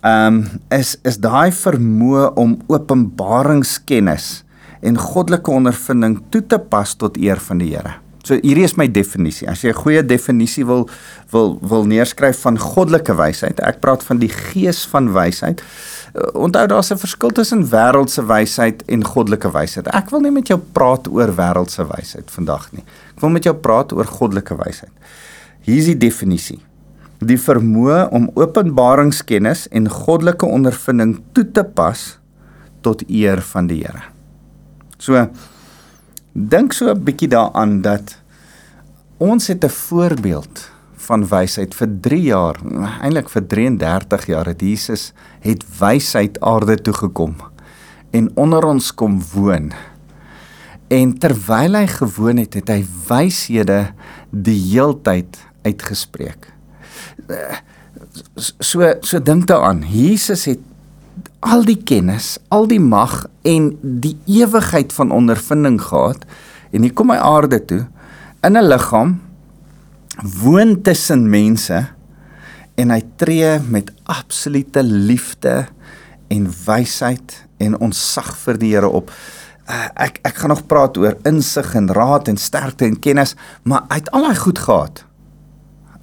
ehm 0.00 0.36
um, 0.36 0.44
is 0.70 0.96
is 1.04 1.18
daai 1.20 1.50
vermoë 1.52 2.30
om 2.40 2.58
openbaringskennis 2.72 4.44
en 4.80 4.96
goddelike 4.96 5.50
ondervinding 5.50 6.22
toe 6.32 6.40
te 6.46 6.58
pas 6.58 6.94
tot 6.96 7.18
eer 7.20 7.40
van 7.48 7.58
die 7.60 7.74
Here. 7.74 7.98
So 8.24 8.36
hierdie 8.40 8.64
is 8.64 8.76
my 8.76 8.86
definisie. 8.88 9.48
As 9.48 9.62
jy 9.64 9.70
'n 9.70 9.82
goeie 9.82 10.02
definisie 10.04 10.64
wil 10.64 10.88
wil 11.32 11.58
wil 11.62 11.84
neerskryf 11.84 12.40
van 12.40 12.58
goddelike 12.58 13.14
wysheid, 13.14 13.60
ek 13.60 13.80
praat 13.80 14.02
van 14.02 14.18
die 14.18 14.28
gees 14.28 14.84
van 14.86 15.12
wysheid. 15.12 15.62
Uh, 16.14 16.22
onthou 16.34 16.66
daar's 16.66 16.90
'n 16.90 16.98
verskil 16.98 17.30
tussen 17.30 17.68
wêreldse 17.70 18.24
wysheid 18.26 18.82
en 18.88 19.04
goddelike 19.04 19.50
wysheid. 19.50 19.86
Ek 19.88 20.10
wil 20.10 20.20
nie 20.20 20.30
met 20.30 20.48
jou 20.48 20.60
praat 20.72 21.08
oor 21.08 21.34
wêreldse 21.34 21.84
wysheid 21.96 22.30
vandag 22.30 22.72
nie. 22.72 22.84
Ek 23.16 23.20
wil 23.20 23.30
met 23.30 23.44
jou 23.44 23.54
praat 23.54 23.92
oor 23.92 24.04
goddelike 24.04 24.56
wysheid. 24.56 24.92
Hier 25.60 25.78
is 25.78 25.84
die 25.84 25.98
definisie. 25.98 26.60
Die 27.20 27.36
vermoë 27.36 28.08
om 28.16 28.30
openbaringskennis 28.34 29.66
en 29.76 29.90
goddelike 29.92 30.46
ondervinding 30.46 31.18
toe 31.36 31.44
te 31.52 31.64
pas 31.64 32.18
tot 32.80 33.04
eer 33.08 33.42
van 33.52 33.68
die 33.68 33.82
Here. 33.82 34.06
So 34.98 35.28
dink 36.32 36.72
so 36.72 36.88
'n 36.88 37.04
bietjie 37.04 37.28
daaraan 37.28 37.82
dat 37.82 38.16
ons 39.18 39.48
het 39.48 39.64
'n 39.64 39.68
voorbeeld 39.68 40.70
van 40.94 41.26
wysheid 41.26 41.74
vir 41.74 41.88
3 42.00 42.22
jaar, 42.22 42.56
eintlik 43.02 43.28
vir 43.28 43.46
33 43.46 44.26
jaar 44.26 44.46
het 44.46 44.60
Jesus 44.60 45.12
het 45.40 45.64
wysheid 45.80 46.40
aarde 46.40 46.76
toe 46.76 46.94
gekom 46.94 47.36
en 48.10 48.30
onder 48.34 48.64
ons 48.64 48.94
kom 48.94 49.20
woon. 49.34 49.72
En 50.88 51.18
terwyl 51.18 51.74
hy 51.74 51.86
gewoon 51.86 52.36
het, 52.36 52.54
het 52.54 52.68
hy 52.68 52.84
wyshede 53.08 53.92
die 54.30 54.58
heeltyd 54.72 55.38
uitgespreek. 55.62 56.50
So 58.36 58.94
so 59.00 59.20
dink 59.22 59.46
daaraan. 59.46 59.82
Jesus 59.86 60.44
het 60.44 60.60
al 61.40 61.64
die 61.64 61.78
kennis, 61.82 62.38
al 62.48 62.66
die 62.68 62.80
mag 62.80 63.24
en 63.48 63.72
die 63.80 64.16
ewigheid 64.28 64.92
van 64.92 65.12
ondervinding 65.12 65.80
gehad 65.82 66.24
en 66.70 66.84
hier 66.84 66.94
kom 66.94 67.10
hy 67.12 67.18
aarde 67.20 67.60
toe 67.64 67.82
in 68.44 68.56
'n 68.56 68.68
liggaam 68.68 69.20
woon 70.42 70.82
tussen 70.82 71.30
mense 71.30 71.86
en 72.76 72.90
hy 72.90 73.02
tree 73.16 73.58
met 73.68 73.92
absolute 74.04 74.82
liefde 74.82 75.66
en 76.28 76.48
wysheid 76.66 77.46
en 77.58 77.76
onsag 77.80 78.36
vir 78.36 78.58
die 78.58 78.72
Here 78.74 78.88
op. 78.88 79.10
Uh, 79.68 79.88
ek 79.96 80.20
ek 80.24 80.34
gaan 80.34 80.48
nog 80.48 80.66
praat 80.66 80.96
oor 80.96 81.16
insig 81.24 81.74
en 81.74 81.92
raad 81.92 82.28
en 82.28 82.36
sterkte 82.36 82.84
en 82.84 82.98
kennis, 82.98 83.36
maar 83.62 83.84
hy 83.88 84.00
het 84.00 84.10
al 84.10 84.22
daai 84.22 84.36
goed 84.36 84.58
gehad 84.58 85.04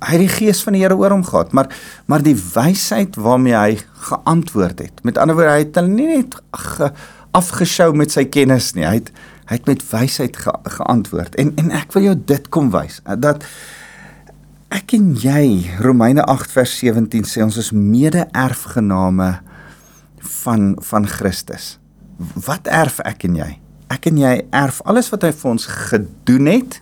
hy 0.05 0.13
het 0.13 0.21
die 0.21 0.33
gees 0.33 0.61
van 0.65 0.75
die 0.77 0.83
Here 0.83 0.97
oor 0.97 1.15
hom 1.15 1.25
gehad, 1.25 1.53
maar 1.57 1.71
maar 2.05 2.23
die 2.25 2.35
wysheid 2.37 3.17
waarmee 3.17 3.55
hy 3.57 3.79
geantwoord 4.09 4.83
het. 4.85 5.01
Met 5.07 5.17
ander 5.17 5.37
woorde, 5.37 5.55
hy 5.55 5.63
het 5.65 5.79
hulle 5.79 5.93
nie 5.93 6.09
net 6.11 6.37
ge, 6.53 6.91
afgeskou 7.37 7.91
met 7.97 8.13
sy 8.13 8.27
kennis 8.29 8.73
nie. 8.77 8.85
Hy 8.85 9.01
het 9.01 9.11
hy 9.47 9.55
het 9.55 9.67
met 9.69 9.83
wysheid 9.89 10.37
ge, 10.37 10.53
geantwoord. 10.77 11.35
En 11.39 11.53
en 11.57 11.73
ek 11.75 11.95
wil 11.95 12.09
jou 12.09 12.15
dit 12.29 12.49
kom 12.53 12.71
wys 12.75 12.99
dat 13.23 13.45
ek 14.75 14.93
en 14.97 15.13
jy 15.15 15.77
Romeine 15.79 16.25
8 16.27 16.51
vers 16.51 16.73
17 16.81 17.23
sê 17.25 17.45
ons 17.45 17.57
is 17.57 17.71
mede-erfgename 17.71 19.37
van 20.43 20.73
van 20.89 21.07
Christus. 21.07 21.77
Wat 22.17 22.67
erf 22.67 22.99
ek 23.07 23.23
en 23.29 23.39
jy? 23.39 23.53
Ek 23.93 24.09
en 24.11 24.19
jy 24.19 24.33
erf 24.51 24.81
alles 24.85 25.09
wat 25.13 25.23
hy 25.23 25.31
vir 25.31 25.51
ons 25.53 25.69
gedoen 25.87 26.51
het 26.51 26.81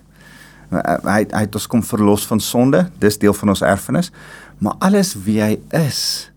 hy 1.06 1.26
hy 1.32 1.44
het 1.46 1.56
ons 1.56 1.68
kom 1.68 1.84
verlos 1.84 2.26
van 2.28 2.40
sonde, 2.40 2.86
dis 3.00 3.18
deel 3.18 3.34
van 3.34 3.50
ons 3.56 3.62
erfenis. 3.62 4.12
Maar 4.60 4.76
alles 4.80 5.14
wie 5.26 5.42
hy 5.42 5.60
is, 5.76 6.32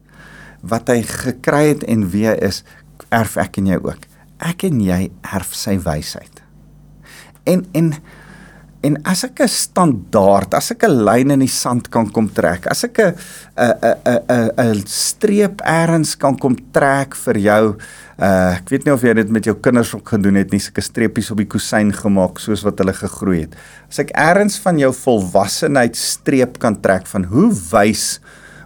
wat 0.60 0.88
hy 0.88 1.02
gekry 1.02 1.68
het 1.72 1.84
en 1.84 2.08
wie 2.12 2.26
hy 2.28 2.36
is, 2.42 2.62
erf 3.14 3.36
ek 3.40 3.58
en 3.58 3.66
jy 3.66 3.80
ook. 3.82 4.06
Ek 4.38 4.64
en 4.68 4.80
jy 4.80 5.10
erf 5.34 5.54
sy 5.54 5.78
wysheid. 5.82 6.42
En 7.48 7.66
en 7.72 7.94
En 8.86 8.94
as 9.02 9.24
ek 9.26 9.42
'n 9.42 9.50
standaard, 9.50 10.54
as 10.54 10.70
ek 10.70 10.84
'n 10.86 11.02
lyn 11.02 11.30
in 11.34 11.40
die 11.42 11.50
sand 11.50 11.90
kan 11.90 12.06
kom 12.10 12.30
trek, 12.30 12.66
as 12.70 12.84
ek 12.84 12.98
'n 12.98 13.14
'n 13.58 13.74
'n 14.06 14.20
'n 14.28 14.76
'n 14.78 14.86
streep 14.86 15.60
eers 15.66 16.14
kan 16.14 16.38
kom 16.38 16.54
trek 16.70 17.16
vir 17.16 17.38
jou, 17.38 17.76
uh 18.18 18.58
ek 18.58 18.72
weet 18.72 18.86
nie 18.86 18.92
of 18.94 19.04
jy 19.06 19.14
dit 19.14 19.28
met 19.30 19.46
jou 19.46 19.54
kinders 19.62 19.92
ook 19.94 20.14
gedoen 20.14 20.40
het 20.40 20.50
nie, 20.50 20.58
sulke 20.62 20.82
streepies 20.82 21.30
op 21.30 21.38
die 21.38 21.46
kusyn 21.46 21.92
gemaak 21.94 22.40
soos 22.42 22.64
wat 22.66 22.80
hulle 22.82 22.94
gegroei 22.96 23.44
het. 23.44 23.58
As 23.86 24.02
ek 24.02 24.10
eers 24.10 24.58
van 24.64 24.80
jou 24.82 24.90
volwassenheid 24.92 25.96
streep 25.96 26.58
kan 26.58 26.80
trek 26.82 27.06
van 27.06 27.28
hoe 27.30 27.52
wys 27.70 28.18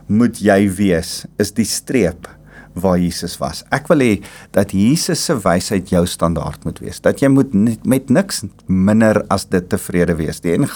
moet 0.08 0.40
jy 0.40 0.64
wees, 0.72 1.22
is 1.40 1.52
die 1.52 1.68
streep 1.68 2.28
waar 2.72 2.96
Jesus 2.96 3.36
was. 3.40 3.60
Ek 3.72 3.88
wil 3.92 4.00
hê 4.00 4.12
dat 4.56 4.72
Jesus 4.72 5.20
se 5.26 5.36
wysheid 5.44 5.92
jou 5.92 6.02
standaard 6.08 6.64
moet 6.64 6.80
wees. 6.80 7.02
Dat 7.04 7.20
jy 7.20 7.28
moet 7.32 7.52
met 7.84 8.08
niks 8.08 8.42
minder 8.66 9.20
as 9.32 9.44
dit 9.52 9.68
tevrede 9.68 10.16
wees 10.16 10.40
nie. 10.44 10.56
En 10.56 10.68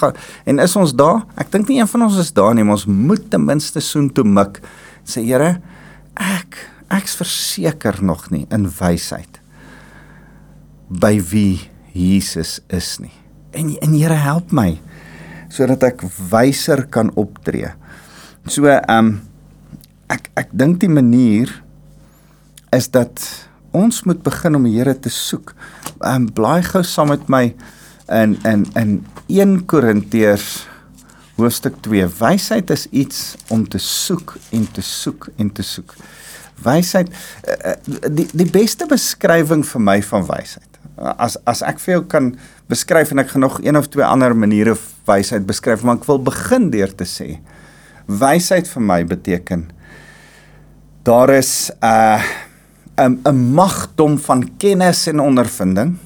en 0.53 0.61
is 0.61 0.77
ons 0.77 0.93
daar? 0.93 1.25
Ek 1.41 1.51
dink 1.53 1.69
nie 1.73 1.81
een 1.81 1.89
van 1.89 2.09
ons 2.09 2.21
is 2.21 2.33
daar 2.37 2.55
nie, 2.55 2.65
maar 2.65 2.77
ons 2.77 2.87
moet 2.87 3.31
ten 3.31 3.45
minste 3.45 3.81
soen 3.81 4.11
toe 4.13 4.25
mik. 4.25 4.61
Sê 5.07 5.25
Here, 5.25 5.57
ek 6.21 6.61
ek's 6.93 7.17
verseker 7.19 8.03
nog 8.05 8.29
nie 8.31 8.47
in 8.55 8.69
wysheid 8.79 9.41
by 10.89 11.17
wie 11.33 11.67
Jesus 11.97 12.61
is 12.69 12.99
nie. 13.03 13.15
En 13.57 13.73
en 13.83 13.95
Here 13.97 14.19
help 14.21 14.53
my 14.53 14.77
sodat 15.51 15.83
ek 15.87 16.05
wyser 16.31 16.85
kan 16.91 17.11
optree. 17.17 17.73
So 18.47 18.69
ehm 18.69 18.99
um, 18.99 19.11
ek 20.13 20.31
ek 20.39 20.53
dink 20.55 20.81
die 20.83 20.93
manier 20.93 21.51
is 22.75 22.91
dat 22.95 23.19
ons 23.75 24.05
moet 24.07 24.23
begin 24.23 24.59
om 24.59 24.67
die 24.69 24.77
Here 24.77 24.95
te 24.95 25.11
soek. 25.11 25.55
Ehm 26.03 26.27
um, 26.27 26.31
blaai 26.31 26.63
gou 26.63 26.85
saam 26.85 27.11
met 27.15 27.29
my 27.33 27.45
in 28.13 28.37
in 28.47 28.67
in 28.77 28.99
1 29.27 29.65
Korintiërs 29.67 30.67
hoofstuk 31.37 31.81
2. 31.85 32.07
Wysheid 32.21 32.71
is 32.71 32.87
iets 32.91 33.35
om 33.49 33.67
te 33.69 33.79
soek 33.79 34.37
en 34.51 34.65
te 34.73 34.83
soek 34.83 35.29
en 35.37 35.51
te 35.53 35.63
soek. 35.63 35.97
Wysheid 36.65 37.11
uh, 37.11 37.75
die 38.09 38.29
die 38.33 38.51
beste 38.51 38.87
beskrywing 38.87 39.65
vir 39.65 39.81
my 39.81 40.01
van 40.03 40.27
wysheid. 40.29 40.81
As 40.97 41.37
as 41.45 41.63
ek 41.63 41.79
vir 41.85 41.99
jou 41.99 42.03
kan 42.09 42.33
beskryf 42.71 43.13
en 43.13 43.19
ek 43.19 43.35
gaan 43.35 43.45
nog 43.45 43.61
een 43.63 43.77
of 43.77 43.89
twee 43.89 44.05
ander 44.05 44.35
maniere 44.35 44.77
wysheid 45.07 45.47
beskryf, 45.47 45.83
maar 45.83 46.01
ek 46.01 46.09
wil 46.09 46.19
begin 46.19 46.71
deur 46.71 46.93
te 46.95 47.05
sê 47.05 47.39
wysheid 48.07 48.69
vir 48.71 48.83
my 48.87 49.01
beteken 49.05 49.67
daar 51.07 51.31
is 51.31 51.71
'n 51.71 51.87
uh, 51.87 52.23
'n 52.99 53.21
'n 53.23 53.53
magdom 53.55 54.19
van 54.19 54.57
kennis 54.57 55.07
en 55.07 55.21
ondervinding. 55.21 55.99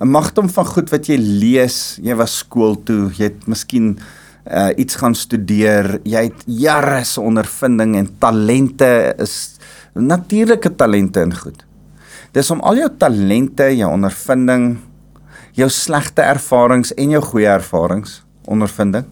'n 0.00 0.08
Magdom 0.08 0.48
van 0.48 0.66
goed 0.66 0.90
wat 0.90 1.06
jy 1.06 1.16
lees, 1.16 1.98
jy 2.02 2.14
was 2.14 2.38
skool 2.38 2.82
toe, 2.82 3.10
jy 3.12 3.24
het 3.24 3.46
miskien 3.46 3.98
uh 4.46 4.70
iets 4.80 4.96
gaan 4.96 5.14
studeer, 5.14 5.98
jy 6.04 6.22
het 6.30 6.44
jare 6.46 7.02
se 7.04 7.20
ondervinding 7.20 7.96
en 7.98 8.08
talente 8.18 9.14
is 9.20 9.56
natuurlike 9.94 10.74
talente 10.76 11.20
en 11.20 11.34
goed. 11.36 11.64
Dis 12.32 12.50
om 12.50 12.60
al 12.60 12.78
jou 12.80 12.88
talente, 12.98 13.66
jou 13.76 13.90
ondervinding, 13.90 14.78
jou 15.58 15.68
slegte 15.68 16.22
ervarings 16.22 16.94
en 16.94 17.16
jou 17.16 17.22
goeie 17.32 17.50
ervarings, 17.50 18.20
ondervinding 18.46 19.08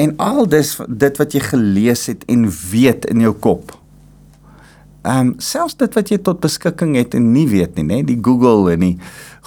en 0.00 0.14
al 0.16 0.46
dis 0.48 0.76
dit 0.88 1.18
wat 1.20 1.34
jy 1.36 1.42
gelees 1.44 2.06
het 2.08 2.24
en 2.32 2.46
weet 2.70 3.04
in 3.12 3.20
jou 3.26 3.34
kop 3.36 3.76
Ehm 5.00 5.30
um, 5.30 5.34
selfs 5.40 5.78
dit 5.80 5.94
wat 5.96 6.10
jy 6.12 6.18
tot 6.20 6.42
beskikking 6.44 6.92
het 6.98 7.14
en 7.16 7.30
nie 7.32 7.46
weet 7.48 7.78
nie, 7.78 7.86
nê, 7.88 7.98
die 8.04 8.18
Google 8.20 8.74
en 8.74 8.82
die 8.84 8.96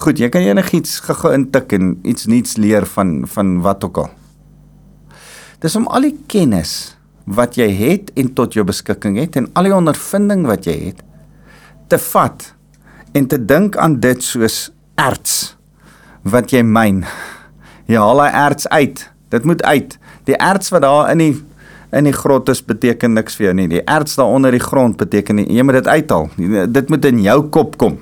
goed, 0.02 0.18
jy 0.18 0.32
kan 0.34 0.42
enigiets 0.42 0.96
gou-gou 1.06 1.30
intik 1.36 1.76
en 1.78 1.92
iets 2.10 2.26
nuuts 2.26 2.58
leer 2.58 2.88
van 2.90 3.20
van 3.30 3.60
wat 3.62 3.86
ook 3.86 4.00
al. 4.02 4.10
Dis 5.64 5.78
om 5.80 5.88
al 5.88 6.10
die 6.10 6.18
kennis 6.28 6.98
wat 7.24 7.56
jy 7.56 7.70
het 7.72 8.10
en 8.20 8.34
tot 8.36 8.56
jou 8.58 8.66
beskikking 8.68 9.16
het 9.22 9.38
en 9.40 9.48
al 9.56 9.70
die 9.70 9.76
ondervinding 9.76 10.44
wat 10.50 10.68
jy 10.68 10.76
het 10.90 11.00
te 11.88 12.00
vat 12.12 12.50
en 13.16 13.30
te 13.32 13.40
dink 13.40 13.78
aan 13.80 13.96
dit 14.04 14.20
soos 14.24 14.74
erts 15.00 15.56
wat 16.28 16.52
jy 16.52 16.66
myn. 16.68 17.04
Jy 17.88 18.00
haal 18.00 18.22
hy 18.24 18.30
erts 18.44 18.68
uit. 18.72 19.06
Dit 19.32 19.48
moet 19.48 19.64
uit. 19.64 19.98
Die 20.28 20.36
erts 20.36 20.72
wat 20.74 20.84
daar 20.84 21.12
in 21.14 21.24
die 21.24 21.34
in 21.94 22.08
die 22.10 22.16
grot 22.16 22.48
is 22.50 22.64
beteken 22.66 23.14
niks 23.14 23.36
vir 23.38 23.52
jou 23.52 23.56
nie. 23.60 23.68
Die 23.70 23.84
erts 23.86 24.16
daar 24.18 24.32
onder 24.34 24.52
die 24.52 24.64
grond 24.64 24.98
beteken 24.98 25.38
nie. 25.38 25.46
Jy 25.54 25.64
moet 25.64 25.78
dit 25.84 25.88
uithaal. 25.88 26.30
Dit 26.74 26.90
moet 26.90 27.06
in 27.06 27.20
jou 27.22 27.40
kop 27.54 27.78
kom. 27.78 28.00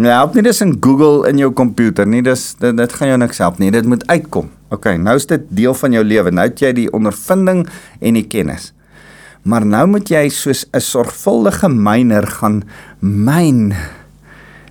Nou 0.00 0.10
help 0.10 0.34
nie 0.34 0.42
dis 0.42 0.60
in 0.64 0.74
Google 0.82 1.28
in 1.30 1.38
jou 1.38 1.52
komputer 1.54 2.08
nie. 2.08 2.24
Dis 2.26 2.50
dit, 2.58 2.74
dit 2.76 2.96
gaan 2.98 3.14
jou 3.14 3.20
niks 3.22 3.38
help 3.38 3.62
nie. 3.62 3.70
Dit 3.70 3.86
moet 3.86 4.02
uitkom. 4.10 4.50
OK, 4.70 4.86
nou 5.02 5.16
is 5.18 5.26
dit 5.26 5.46
deel 5.50 5.74
van 5.74 5.94
jou 5.96 6.04
lewe. 6.06 6.30
Nou 6.30 6.46
het 6.46 6.60
jy 6.62 6.70
die 6.76 6.90
ondervinding 6.94 7.64
en 7.98 8.18
die 8.18 8.26
kennis. 8.30 8.70
Maar 9.42 9.64
nou 9.66 9.86
moet 9.96 10.10
jy 10.10 10.28
soos 10.28 10.66
'n 10.72 10.80
sorgvuldige 10.80 11.68
myner 11.68 12.26
gaan 12.26 12.62
myn 13.00 13.74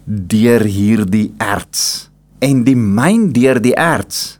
deur 0.05 0.63
hierdie 0.63 1.33
erts 1.37 2.09
en 2.39 2.63
die 2.63 2.75
myn 2.75 3.31
deur 3.33 3.59
die 3.61 3.75
erts 3.75 4.39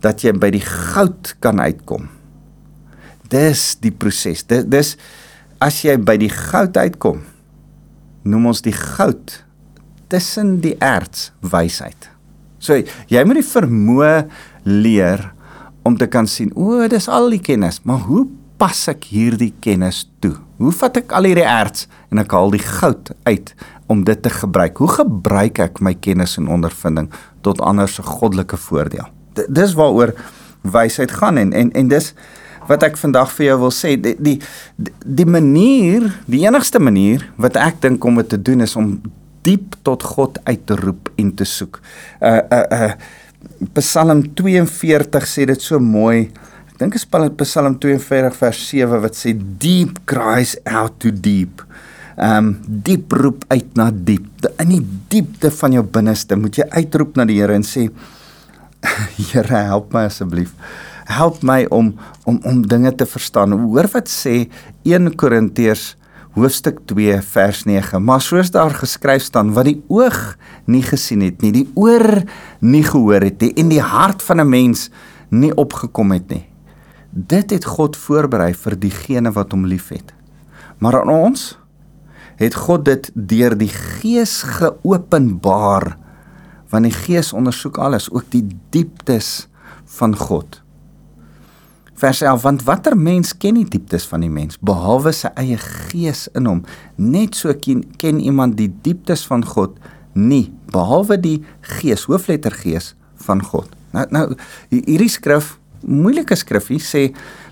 dat 0.00 0.22
jy 0.22 0.32
by 0.32 0.50
die 0.50 0.64
goud 0.64 1.36
kan 1.40 1.60
uitkom. 1.60 2.08
Dis 3.28 3.76
die 3.80 3.92
proses. 3.92 4.42
Dis 4.42 4.64
dis 4.64 4.96
as 5.60 5.82
jy 5.84 5.96
by 5.96 6.16
die 6.16 6.30
goud 6.30 6.76
uitkom, 6.76 7.22
noem 8.22 8.46
ons 8.46 8.62
die 8.62 8.76
goud 8.76 9.44
tussen 10.08 10.60
die 10.60 10.76
erts 10.80 11.32
wysheid. 11.40 12.15
So 12.58 12.78
jy 13.10 13.24
moet 13.26 13.40
die 13.40 13.46
vermoë 13.46 14.12
leer 14.64 15.30
om 15.86 15.96
te 15.98 16.08
kan 16.10 16.26
sien, 16.26 16.50
o, 16.58 16.80
dis 16.90 17.06
al 17.08 17.30
die 17.30 17.42
kennis, 17.42 17.78
maar 17.86 18.02
hoe 18.08 18.24
pas 18.58 18.78
ek 18.90 19.06
hierdie 19.12 19.52
kennis 19.62 20.04
toe? 20.24 20.34
Hoe 20.60 20.72
vat 20.74 20.96
ek 21.02 21.12
al 21.14 21.28
hierdie 21.28 21.46
erts 21.46 21.84
en 22.10 22.22
ek 22.22 22.32
haal 22.32 22.54
die 22.54 22.62
goud 22.64 23.12
uit 23.28 23.52
om 23.92 24.02
dit 24.08 24.22
te 24.22 24.32
gebruik? 24.32 24.80
Hoe 24.80 24.90
gebruik 24.96 25.60
ek 25.62 25.82
my 25.84 25.92
kennis 25.94 26.38
en 26.40 26.48
ondervinding 26.52 27.10
tot 27.46 27.60
ander 27.60 27.90
se 27.90 28.02
goddelike 28.02 28.58
voordeel? 28.66 29.06
D 29.36 29.44
dis 29.52 29.76
waaroor 29.76 30.14
wysheid 30.66 31.12
gaan 31.20 31.38
en 31.38 31.52
en 31.52 31.70
en 31.76 31.92
dis 31.92 32.10
wat 32.66 32.82
ek 32.82 32.96
vandag 32.98 33.30
vir 33.36 33.46
jou 33.50 33.58
wil 33.66 33.74
sê 33.74 33.94
die 34.00 34.16
die 34.18 34.38
die 35.04 35.28
manier 35.28 36.08
die 36.26 36.42
enigste 36.46 36.80
manier 36.82 37.28
wat 37.36 37.58
ek 37.60 37.78
dink 37.84 38.04
om 38.04 38.18
dit 38.22 38.32
te 38.34 38.40
doen 38.42 38.64
is 38.66 38.74
om 38.80 38.96
diep 39.46 39.76
tot 39.86 40.02
God 40.02 40.40
uit 40.48 40.66
te 40.66 40.76
roep 40.78 41.10
en 41.20 41.30
te 41.38 41.46
soek. 41.48 41.80
Uh 42.20 42.40
uh 42.50 42.64
uh 42.80 42.92
Psalm 43.78 44.24
42 44.36 45.28
sê 45.28 45.46
dit 45.48 45.62
so 45.62 45.78
mooi. 45.80 46.26
Ek 46.72 46.80
dink 46.80 46.96
is 46.98 47.06
Psalm 47.06 47.78
42 47.80 48.34
vers 48.40 48.62
7 48.70 49.00
wat 49.04 49.16
sê 49.16 49.32
deep 49.36 50.02
cries 50.10 50.56
out 50.66 50.98
to 51.00 51.10
deep. 51.10 51.62
Um 52.16 52.56
diep 52.66 53.12
roep 53.12 53.44
uit 53.52 53.76
na 53.78 53.90
diep. 53.90 54.48
In 54.60 54.74
die 54.74 54.82
diepte 55.12 55.52
van 55.60 55.76
jou 55.76 55.84
binneste 55.84 56.36
moet 56.36 56.58
jy 56.58 56.66
uitroep 56.72 57.16
na 57.16 57.28
die 57.28 57.40
Here 57.40 57.54
en 57.54 57.64
sê 57.64 57.88
Here 59.30 59.62
help 59.68 59.94
my 59.94 60.06
asseblief. 60.10 60.52
Help 61.06 61.42
my 61.46 61.64
om 61.70 61.94
om 62.26 62.40
om 62.44 62.64
dinge 62.66 62.92
te 62.98 63.06
verstaan. 63.06 63.54
Hoor 63.54 63.88
wat 63.92 64.10
sê 64.10 64.48
1 64.84 65.14
Korintiërs 65.16 65.94
hoofstuk 66.36 66.82
2 66.84 67.22
vers 67.24 67.64
9. 67.64 68.02
Maar 68.04 68.20
soos 68.20 68.50
daar 68.52 68.74
geskryf 68.76 69.24
staan 69.24 69.54
wat 69.56 69.64
die 69.70 69.78
oog 69.88 70.36
nie 70.68 70.82
gesien 70.84 71.24
het 71.24 71.40
nie, 71.40 71.52
die 71.52 71.68
oor 71.74 72.22
nie 72.60 72.84
gehoor 72.84 73.24
het 73.24 73.40
nie 73.40 73.54
en 73.56 73.72
die 73.72 73.80
hart 73.80 74.22
van 74.22 74.40
'n 74.40 74.48
mens 74.48 74.90
nie 75.30 75.54
opgekom 75.56 76.12
het 76.12 76.28
nie. 76.28 76.44
Dit 77.10 77.50
het 77.50 77.64
God 77.64 77.96
voorberei 77.96 78.54
vir 78.54 78.78
diegene 78.78 79.32
wat 79.32 79.52
hom 79.52 79.64
liefhet. 79.64 80.12
Maar 80.78 81.00
aan 81.00 81.08
ons 81.08 81.58
het 82.36 82.54
God 82.54 82.84
dit 82.84 83.10
deur 83.14 83.56
die 83.56 83.72
Gees 83.72 84.42
geopenbaar 84.42 85.96
want 86.68 86.84
die 86.84 86.92
Gees 86.92 87.32
ondersoek 87.32 87.78
alles, 87.78 88.10
ook 88.10 88.24
die 88.30 88.46
dieptes 88.70 89.48
van 89.84 90.16
God. 90.16 90.65
Vers 91.96 92.20
11 92.20 92.42
want 92.44 92.64
watter 92.68 92.96
mens 92.96 93.32
ken 93.36 93.56
die 93.56 93.68
dieptes 93.68 94.06
van 94.08 94.24
die 94.24 94.32
mens 94.32 94.58
behalwe 94.60 95.14
sy 95.16 95.30
eie 95.40 95.58
gees 95.60 96.26
in 96.36 96.48
hom? 96.48 96.64
Net 96.96 97.38
so 97.38 97.52
ken, 97.60 97.84
ken 98.00 98.20
iemand 98.20 98.58
die 98.60 98.70
dieptes 98.84 99.24
van 99.28 99.44
God 99.44 99.78
nie 100.16 100.50
behalwe 100.72 101.16
die 101.20 101.38
gees 101.78 102.06
hoofletter 102.08 102.52
gees 102.52 102.94
van 103.26 103.40
God. 103.44 103.70
Nou 103.96 104.04
nou 104.12 104.26
hierdie 104.70 105.12
skrif 105.12 105.56
moeilike 105.86 106.36
skrifgie 106.36 106.80
sê 106.82 107.08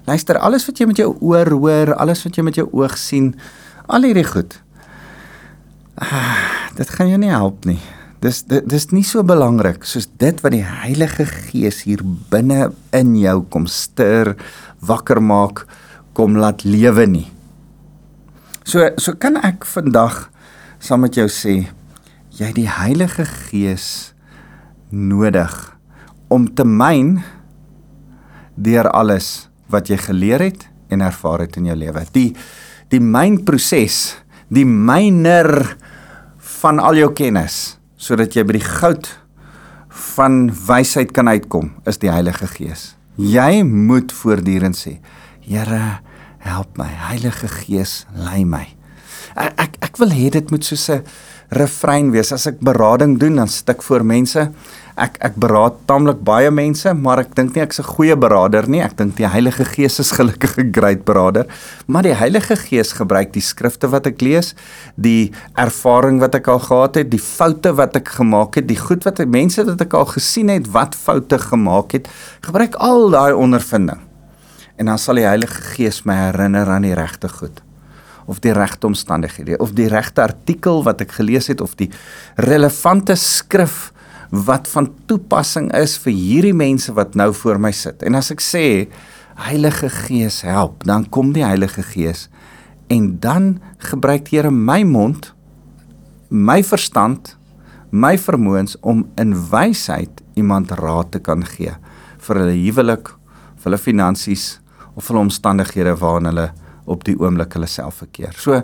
luister 0.09 0.39
alles 0.43 0.67
wat 0.69 0.81
jy 0.81 0.89
met 0.91 1.01
jou 1.01 1.11
oor 1.21 1.51
hoor 1.55 1.95
alles 2.01 2.25
wat 2.27 2.39
jy 2.39 2.45
met 2.47 2.59
jou 2.59 2.67
oog 2.73 2.97
sien 3.01 3.33
al 3.87 4.07
hierdie 4.07 4.27
goed 4.27 4.59
ah, 6.01 6.41
dit 6.77 6.91
gaan 6.97 7.13
jou 7.13 7.21
nie 7.21 7.33
help 7.33 7.69
nie 7.69 7.81
Dis 8.25 8.41
dis 8.49 8.87
nie 8.89 9.05
so 9.05 9.21
belangrik 9.27 9.83
soos 9.85 10.07
dit 10.21 10.39
wat 10.41 10.55
die 10.55 10.65
Heilige 10.65 11.27
Gees 11.29 11.83
hier 11.85 12.01
binne 12.33 12.71
in 12.97 13.13
jou 13.21 13.43
kom 13.53 13.67
stir, 13.69 14.33
wakker 14.81 15.21
maak, 15.21 15.67
kom 16.17 16.39
laat 16.41 16.65
lewe 16.65 17.05
nie. 17.05 17.27
So 18.65 18.87
so 18.97 19.13
kan 19.21 19.37
ek 19.45 19.69
vandag 19.69 20.31
saam 20.81 21.05
met 21.05 21.21
jou 21.21 21.29
sê 21.29 21.67
jy 22.39 22.51
die 22.57 22.69
Heilige 22.71 23.29
Gees 23.29 24.15
nodig 24.89 25.53
om 26.33 26.49
te 26.49 26.65
myn 26.65 27.19
deur 28.57 28.89
alles 28.89 29.51
wat 29.69 29.93
jy 29.93 30.01
geleer 30.01 30.49
het 30.49 30.69
en 30.89 31.05
ervaar 31.05 31.45
het 31.45 31.61
in 31.61 31.69
jou 31.69 31.77
lewe. 31.77 32.09
Die 32.17 32.31
die 32.89 33.05
mynproses, 33.05 34.15
die 34.49 34.65
myner 34.65 35.75
van 36.65 36.81
al 36.81 36.97
jou 36.97 37.13
kennis 37.13 37.75
sodat 38.05 38.37
jy 38.37 38.45
by 38.45 38.59
die 38.59 38.67
goud 38.67 39.09
van 40.15 40.49
wysheid 40.69 41.15
kan 41.17 41.31
uitkom, 41.31 41.73
is 41.89 42.01
die 42.03 42.11
Heilige 42.13 42.49
Gees. 42.51 42.93
Jy 43.17 43.63
moet 43.65 44.13
voortdurend 44.13 44.77
sê, 44.77 44.99
Here, 45.45 46.01
help 46.45 46.79
my. 46.81 46.89
Heilige 47.11 47.49
Gees, 47.49 48.03
lei 48.17 48.43
my. 48.49 48.65
Ek 49.35 49.61
ek, 49.61 49.79
ek 49.89 50.01
wil 50.03 50.13
hê 50.15 50.31
dit 50.35 50.51
moet 50.53 50.65
soos 50.65 50.89
'n 50.91 51.05
refrein 51.51 52.11
wees. 52.11 52.33
As 52.33 52.47
ek 52.47 52.61
berading 52.61 53.19
doen, 53.19 53.37
dan 53.37 53.49
sit 53.49 53.69
ek 53.69 53.83
voor 53.83 54.05
mense 54.05 54.51
ek 54.95 55.17
ek 55.27 55.39
beraad 55.43 55.81
taamlik 55.89 56.21
baie 56.27 56.51
mense, 56.55 56.93
maar 56.95 57.25
ek 57.25 57.33
dink 57.35 57.55
nie 57.55 57.63
ek's 57.65 57.81
'n 57.81 57.91
goeie 57.97 58.17
beraader 58.17 58.69
nie. 58.69 58.81
Ek 58.81 58.97
dink 58.97 59.17
die 59.17 59.27
Heilige 59.27 59.65
Gees 59.65 59.99
is 59.99 60.13
gelukkig 60.13 60.59
'n 60.59 60.73
great 60.73 61.05
beraader, 61.05 61.47
maar 61.87 62.03
die 62.03 62.15
Heilige 62.15 62.57
Gees 62.57 62.93
gebruik 62.93 63.33
die 63.33 63.43
skrifte 63.43 63.91
wat 63.91 64.07
ek 64.07 64.23
lees, 64.23 64.55
die 64.97 65.33
ervaring 65.57 66.21
wat 66.21 66.35
ek 66.35 66.49
al 66.49 66.61
gehad 66.61 66.95
het, 66.95 67.11
die 67.11 67.19
foute 67.19 67.75
wat 67.75 67.97
ek 67.97 68.09
gemaak 68.09 68.55
het, 68.55 68.69
die 68.69 68.79
goed 68.79 69.05
wat 69.05 69.19
mense 69.27 69.65
wat 69.65 69.81
ek 69.81 69.95
al 69.95 70.07
gesien 70.07 70.49
het 70.49 70.71
wat 70.73 70.95
foute 70.95 71.39
gemaak 71.39 71.93
het, 71.93 72.09
gebruik 72.43 72.75
al 72.77 73.11
daai 73.11 73.33
ondervinding. 73.35 74.01
En 74.79 74.87
dan 74.87 74.99
sal 74.99 75.17
die 75.17 75.27
Heilige 75.27 75.63
Gees 75.75 76.05
my 76.05 76.15
herinner 76.15 76.69
aan 76.69 76.83
die 76.83 76.95
regte 76.95 77.29
goed 77.29 77.64
of 78.27 78.41
die 78.45 78.53
regte 78.57 78.87
omstandighede 78.87 79.59
of 79.59 79.75
die 79.77 79.89
regte 79.93 80.23
artikel 80.23 80.83
wat 80.87 81.03
ek 81.05 81.17
gelees 81.19 81.51
het 81.53 81.61
of 81.61 81.77
die 81.81 81.91
relevante 82.41 83.17
skrif 83.21 83.91
wat 84.35 84.69
van 84.69 84.89
toepassing 85.07 85.71
is 85.77 85.97
vir 86.03 86.15
hierdie 86.15 86.57
mense 86.57 86.93
wat 86.97 87.15
nou 87.15 87.31
voor 87.35 87.61
my 87.61 87.71
sit. 87.73 88.03
En 88.03 88.17
as 88.19 88.33
ek 88.35 88.43
sê 88.43 88.67
Heilige 89.35 89.91
Gees 89.91 90.43
help, 90.47 90.85
dan 90.87 91.09
kom 91.11 91.33
die 91.35 91.45
Heilige 91.45 91.83
Gees 91.83 92.29
en 92.93 93.17
dan 93.21 93.59
gebruik 93.91 94.29
Here 94.31 94.51
my 94.51 94.83
mond, 94.87 95.33
my 96.29 96.63
verstand, 96.63 97.35
my 97.91 98.15
vermoëns 98.19 98.77
om 98.83 99.05
in 99.21 99.35
wysheid 99.51 100.23
iemand 100.35 100.75
raad 100.79 101.13
te 101.15 101.23
kan 101.23 101.45
gee 101.47 101.75
vir 102.25 102.41
hulle 102.41 102.57
huwelik, 102.57 103.11
vir 103.61 103.71
hulle 103.71 103.81
finansies 103.81 104.47
of 104.95 105.05
vir 105.05 105.15
hulle 105.15 105.27
omstandighede 105.29 105.95
waarin 106.01 106.31
hulle 106.31 106.49
op 106.85 107.05
die 107.05 107.17
oomblik 107.19 107.55
hulle 107.57 107.69
self 107.71 108.03
verkeer. 108.03 108.35
So 108.37 108.63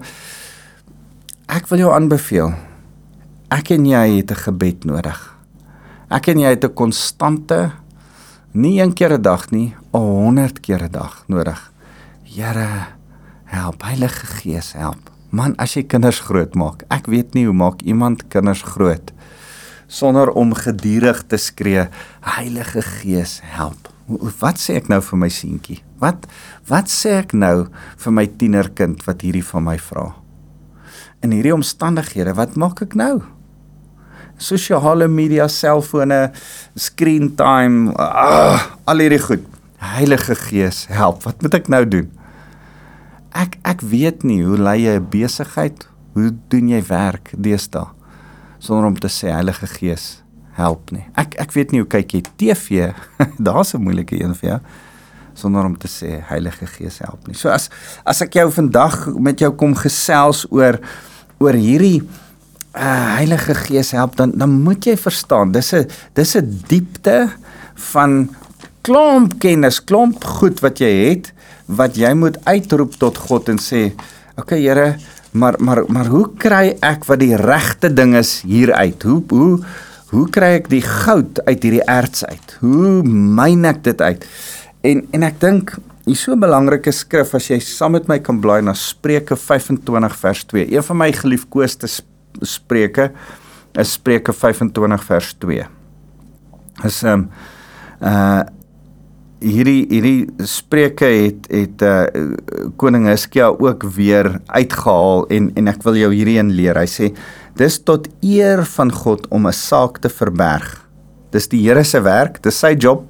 ek 1.51 1.69
wil 1.71 1.85
jou 1.85 1.93
aanbeveel. 1.95 2.53
Ek 3.51 3.73
en 3.75 3.87
jy 3.87 4.21
het 4.21 4.31
'n 4.31 4.43
gebed 4.47 4.85
nodig. 4.85 5.19
Ek 6.11 6.29
en 6.29 6.39
jy 6.39 6.51
het 6.51 6.65
'n 6.65 6.75
konstante 6.75 7.73
nie 8.53 8.81
een 8.81 8.93
keer 8.93 9.13
'n 9.15 9.23
dag 9.23 9.51
nie, 9.51 9.75
'n 9.93 9.99
100 9.99 10.61
keer 10.61 10.83
'n 10.83 10.91
dag 10.91 11.25
nodig. 11.29 11.73
Here, 12.23 12.87
help, 13.45 13.83
Heilige 13.83 14.27
Gees, 14.27 14.73
help. 14.73 15.11
Man, 15.31 15.57
as 15.57 15.75
jy 15.75 15.83
kinders 15.83 16.21
grootmaak, 16.21 16.85
ek 16.89 17.07
weet 17.07 17.35
nie 17.35 17.45
hoe 17.45 17.55
maak 17.55 17.83
iemand 17.83 18.29
kinders 18.29 18.63
groot 18.63 19.13
sonder 19.91 20.31
om 20.31 20.55
gedurig 20.55 21.25
te 21.27 21.37
skree, 21.37 21.89
Heilige 22.21 22.83
Gees, 22.83 23.41
help. 23.43 23.91
Wat 24.41 24.59
sê 24.59 24.77
ek 24.81 24.89
nou 24.91 25.01
vir 25.01 25.19
my 25.19 25.29
seentjie? 25.29 25.81
Wat 26.03 26.27
wat 26.67 26.91
sê 26.91 27.21
ek 27.21 27.33
nou 27.33 27.69
vir 27.97 28.13
my 28.13 28.27
tienerkind 28.27 29.05
wat 29.07 29.23
hierdie 29.23 29.45
van 29.45 29.65
my 29.65 29.79
vra? 29.79 30.15
In 31.23 31.31
hierdie 31.37 31.55
omstandighede, 31.55 32.35
wat 32.35 32.57
maak 32.57 32.83
ek 32.83 32.97
nou? 32.99 33.21
sosiale 34.41 35.09
media, 35.09 35.49
selfone, 35.49 36.31
screen 36.75 37.35
time, 37.37 37.93
uh, 38.01 38.57
al 38.89 39.05
hierdie 39.05 39.21
goed. 39.21 39.45
Heilige 39.81 40.35
Gees, 40.37 40.87
help. 40.93 41.23
Wat 41.25 41.41
moet 41.45 41.57
ek 41.61 41.71
nou 41.73 41.85
doen? 41.89 42.09
Ek 43.37 43.57
ek 43.69 43.85
weet 43.87 44.25
nie 44.27 44.41
hoe 44.43 44.59
lei 44.59 44.81
jy 44.83 44.97
'n 44.99 45.09
besigheid? 45.13 45.87
Hoe 46.15 46.33
doen 46.51 46.69
jy 46.69 46.83
werk 46.89 47.33
deesdae? 47.37 47.87
Sonder 48.59 48.87
om 48.87 48.99
te 48.99 49.09
sê 49.09 49.31
Heilige 49.33 49.67
Gees, 49.67 50.23
help 50.61 50.93
nie. 50.95 51.05
Ek 51.21 51.35
ek 51.43 51.53
weet 51.57 51.73
nie 51.73 51.83
hoe 51.83 51.91
kyk 51.91 52.15
jy 52.17 52.23
TV? 52.37 52.93
Daar's 53.49 53.75
'n 53.75 53.83
moeilike 53.83 54.17
een 54.21 54.35
vir 54.35 54.49
jou. 54.51 54.61
sonder 55.41 55.65
om 55.65 55.77
te 55.79 55.89
sê 55.89 56.21
Heilige 56.29 56.67
Gees 56.67 56.99
help 56.99 57.27
nie. 57.29 57.35
So 57.35 57.49
as 57.49 57.71
as 58.05 58.21
ek 58.21 58.35
jou 58.35 58.51
vandag 58.53 59.07
met 59.17 59.41
jou 59.41 59.53
kom 59.57 59.75
gesels 59.75 60.45
oor 60.51 60.81
oor 61.41 61.57
hierdie 61.57 62.03
uh, 62.77 63.17
Heilige 63.17 63.55
Gees 63.55 63.95
help 63.97 64.17
dan 64.17 64.35
dan 64.37 64.51
moet 64.65 64.85
jy 64.85 64.97
verstaan 64.97 65.53
dis 65.53 65.73
'n 65.73 65.89
dis 66.15 66.37
'n 66.37 66.65
diepte 66.69 67.31
van 67.93 68.29
klomp 68.83 69.39
kennis, 69.41 69.81
klomp 69.81 70.25
goed 70.25 70.61
wat 70.61 70.81
jy 70.81 70.93
het 71.09 71.33
wat 71.71 71.97
jy 71.97 72.11
moet 72.19 72.37
uitroep 72.49 72.97
tot 72.99 73.19
God 73.29 73.49
en 73.49 73.59
sê, 73.59 73.93
"Oké 74.37 74.41
okay, 74.41 74.61
Here, 74.61 74.97
maar 75.33 75.55
maar 75.59 75.85
maar 75.89 76.07
hoe 76.07 76.29
kry 76.37 76.77
ek 76.83 77.05
wat 77.05 77.19
die 77.19 77.37
regte 77.37 77.93
ding 77.95 78.15
is 78.15 78.43
hier 78.43 78.73
uit? 78.73 79.03
Hoe 79.03 79.23
hoe 79.29 79.65
hoe 80.11 80.27
kry 80.31 80.57
ek 80.59 80.69
die 80.73 80.83
goud 80.83 81.41
uit 81.47 81.63
hierdie 81.63 81.85
erts 81.87 82.25
uit? 82.25 82.57
Hoe 82.61 83.03
myn 83.07 83.65
ek 83.65 83.85
dit 83.87 84.01
uit?" 84.01 84.27
En 84.83 85.05
en 85.13 85.23
ek 85.23 85.41
dink 85.41 85.77
hier 86.07 86.17
so 86.17 86.33
'n 86.33 86.41
belangrike 86.41 86.93
skrif 86.93 87.35
as 87.35 87.49
jy 87.49 87.59
saam 87.61 87.93
met 87.93 88.09
my 88.09 88.19
kan 88.19 88.41
blaai 88.41 88.63
na 88.63 88.73
Spreuke 88.73 89.37
25 89.37 90.17
vers 90.17 90.45
2. 90.45 90.73
Een 90.73 90.83
van 90.83 90.97
my 90.97 91.13
geliefkoeste 91.13 91.87
Spreuke 92.43 93.13
is 93.75 93.93
Spreuke 93.93 94.33
25 94.33 95.05
vers 95.05 95.35
2. 95.39 95.67
Is 96.85 97.03
ehm 97.03 97.13
um, 97.13 97.31
uh 98.03 98.43
hierdie 99.41 99.87
hierdie 99.89 100.29
spreuke 100.45 101.07
het 101.07 101.47
het 101.49 101.83
uh 101.83 102.05
koning 102.77 103.07
Hiskia 103.09 103.47
ook 103.49 103.87
weer 103.97 104.41
uitgehaal 104.47 105.27
en 105.33 105.51
en 105.57 105.69
ek 105.69 105.83
wil 105.83 105.97
jou 105.97 106.11
hierdie 106.13 106.39
een 106.39 106.53
leer. 106.53 106.77
Hy 106.77 106.87
sê 106.87 107.13
dis 107.57 107.79
tot 107.83 108.09
eer 108.23 108.65
van 108.65 108.93
God 108.93 109.27
om 109.31 109.47
'n 109.47 109.53
saak 109.53 109.99
te 109.99 110.09
verberg. 110.09 110.87
Dis 111.31 111.49
die 111.49 111.63
Here 111.63 111.85
se 111.85 112.01
werk, 112.01 112.43
dis 112.43 112.59
sy 112.59 112.75
job 112.75 113.07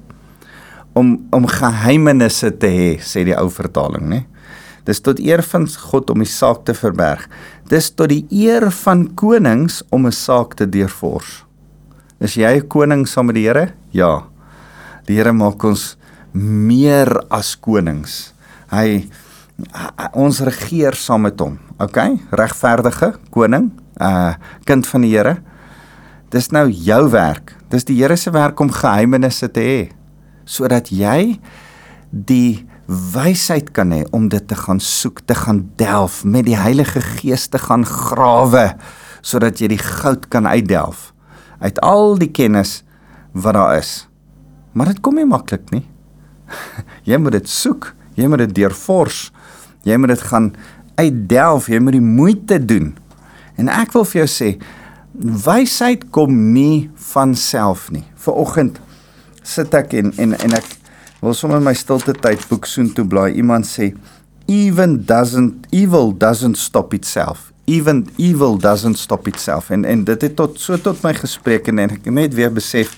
om 0.93 1.27
om 1.31 1.47
geheimenisse 1.47 2.51
te 2.57 2.67
hê, 2.67 2.99
sê 2.99 3.23
die 3.25 3.37
ou 3.37 3.49
vertaling, 3.49 4.09
né? 4.09 4.25
Dis 4.85 4.99
tot 4.99 5.19
eer 5.19 5.43
van 5.45 5.67
God 5.67 6.09
om 6.09 6.19
die 6.23 6.29
saak 6.29 6.65
te 6.65 6.73
verberg. 6.73 7.27
Dis 7.69 7.91
tot 7.93 8.09
die 8.09 8.25
eer 8.33 8.71
van 8.71 9.07
konings 9.15 9.83
om 9.91 10.07
'n 10.07 10.11
saak 10.11 10.55
te 10.55 10.65
deurvors. 10.65 11.45
Is 12.19 12.35
jy 12.35 12.57
'n 12.57 12.67
koning 12.67 13.07
saam 13.07 13.25
met 13.27 13.35
die 13.35 13.47
Here? 13.47 13.73
Ja. 13.91 14.23
Die 15.05 15.15
Here 15.15 15.33
maak 15.33 15.63
ons 15.63 15.97
meer 16.33 17.23
as 17.29 17.55
konings. 17.55 18.33
Hy 18.71 19.09
ons 20.13 20.39
regeer 20.39 20.93
saam 20.93 21.21
met 21.21 21.39
hom. 21.39 21.59
OK? 21.79 21.97
Regverdige 22.31 23.15
koning, 23.29 23.71
uh 24.01 24.33
kind 24.65 24.87
van 24.87 25.05
die 25.05 25.13
Here. 25.13 25.37
Dis 26.31 26.51
nou 26.51 26.67
jou 26.69 27.09
werk. 27.13 27.55
Dis 27.69 27.85
die 27.87 27.97
Here 28.01 28.17
se 28.17 28.31
werk 28.31 28.59
om 28.59 28.71
geheimenisse 28.71 29.51
te 29.51 29.65
hê 29.65 29.81
sodat 30.51 30.89
jy 30.91 31.39
die 32.11 32.65
wysheid 32.87 33.69
kan 33.71 33.93
hê 33.93 34.01
om 34.11 34.27
dit 34.27 34.43
te 34.47 34.57
gaan 34.57 34.81
soek, 34.83 35.21
te 35.23 35.35
gaan 35.37 35.63
delf 35.79 36.23
met 36.25 36.47
die 36.49 36.57
Heilige 36.59 36.99
Gees 37.01 37.47
te 37.47 37.61
gaan 37.61 37.85
grawe 37.87 38.73
sodat 39.21 39.61
jy 39.61 39.69
die 39.71 39.79
goud 39.79 40.27
kan 40.33 40.49
uitdelf 40.49 41.11
uit 41.61 41.77
al 41.85 42.17
die 42.19 42.31
kennis 42.33 42.81
wat 43.37 43.55
daar 43.55 43.77
is. 43.77 44.09
Maar 44.73 44.91
dit 44.91 45.01
kom 45.03 45.15
nie 45.15 45.27
maklik 45.29 45.69
nie. 45.71 45.85
jy 47.09 47.19
moet 47.21 47.37
dit 47.37 47.49
soek, 47.49 47.91
jy 48.17 48.27
moet 48.27 48.45
dit 48.47 48.55
deurvors. 48.61 49.29
Jy 49.87 49.97
moet 49.97 50.13
dit 50.15 50.23
gaan 50.29 50.51
uitdelf, 50.99 51.69
jy 51.71 51.79
moet 51.81 51.97
die 51.97 52.03
moeite 52.03 52.59
doen. 52.65 52.91
En 53.59 53.71
ek 53.71 53.93
wil 53.95 54.05
vir 54.07 54.23
jou 54.23 54.29
sê, 54.31 54.49
wysheid 55.45 56.07
kom 56.15 56.35
nie 56.53 56.89
van 57.11 57.35
self 57.35 57.89
nie. 57.91 58.05
Viroggend 58.21 58.79
sit 59.43 59.73
ek 59.75 59.95
en 59.99 60.13
en 60.21 60.37
en 60.37 60.55
ek 60.57 60.67
wil 61.21 61.35
sommer 61.37 61.61
my 61.61 61.73
stilte 61.77 62.13
tyd 62.17 62.43
boek 62.49 62.67
soen 62.69 62.91
toe 62.95 63.05
blaai. 63.07 63.33
Iemand 63.35 63.67
sê 63.67 63.91
even 64.51 65.01
doesn't 65.05 65.67
evil 65.71 66.11
doesn't 66.17 66.57
stop 66.57 66.93
itself. 66.93 67.51
Even 67.65 68.07
evil 68.17 68.57
doesn't 68.57 68.97
stop 68.97 69.27
itself. 69.27 69.69
En 69.69 69.85
en 69.85 70.03
dit 70.03 70.21
het 70.21 70.35
tot 70.35 70.59
so 70.59 70.77
tot 70.77 71.03
my 71.03 71.13
gespreek 71.17 71.67
en, 71.67 71.79
en 71.79 71.97
ek 71.97 72.09
net 72.11 72.33
weer 72.37 72.53
besef 72.53 72.95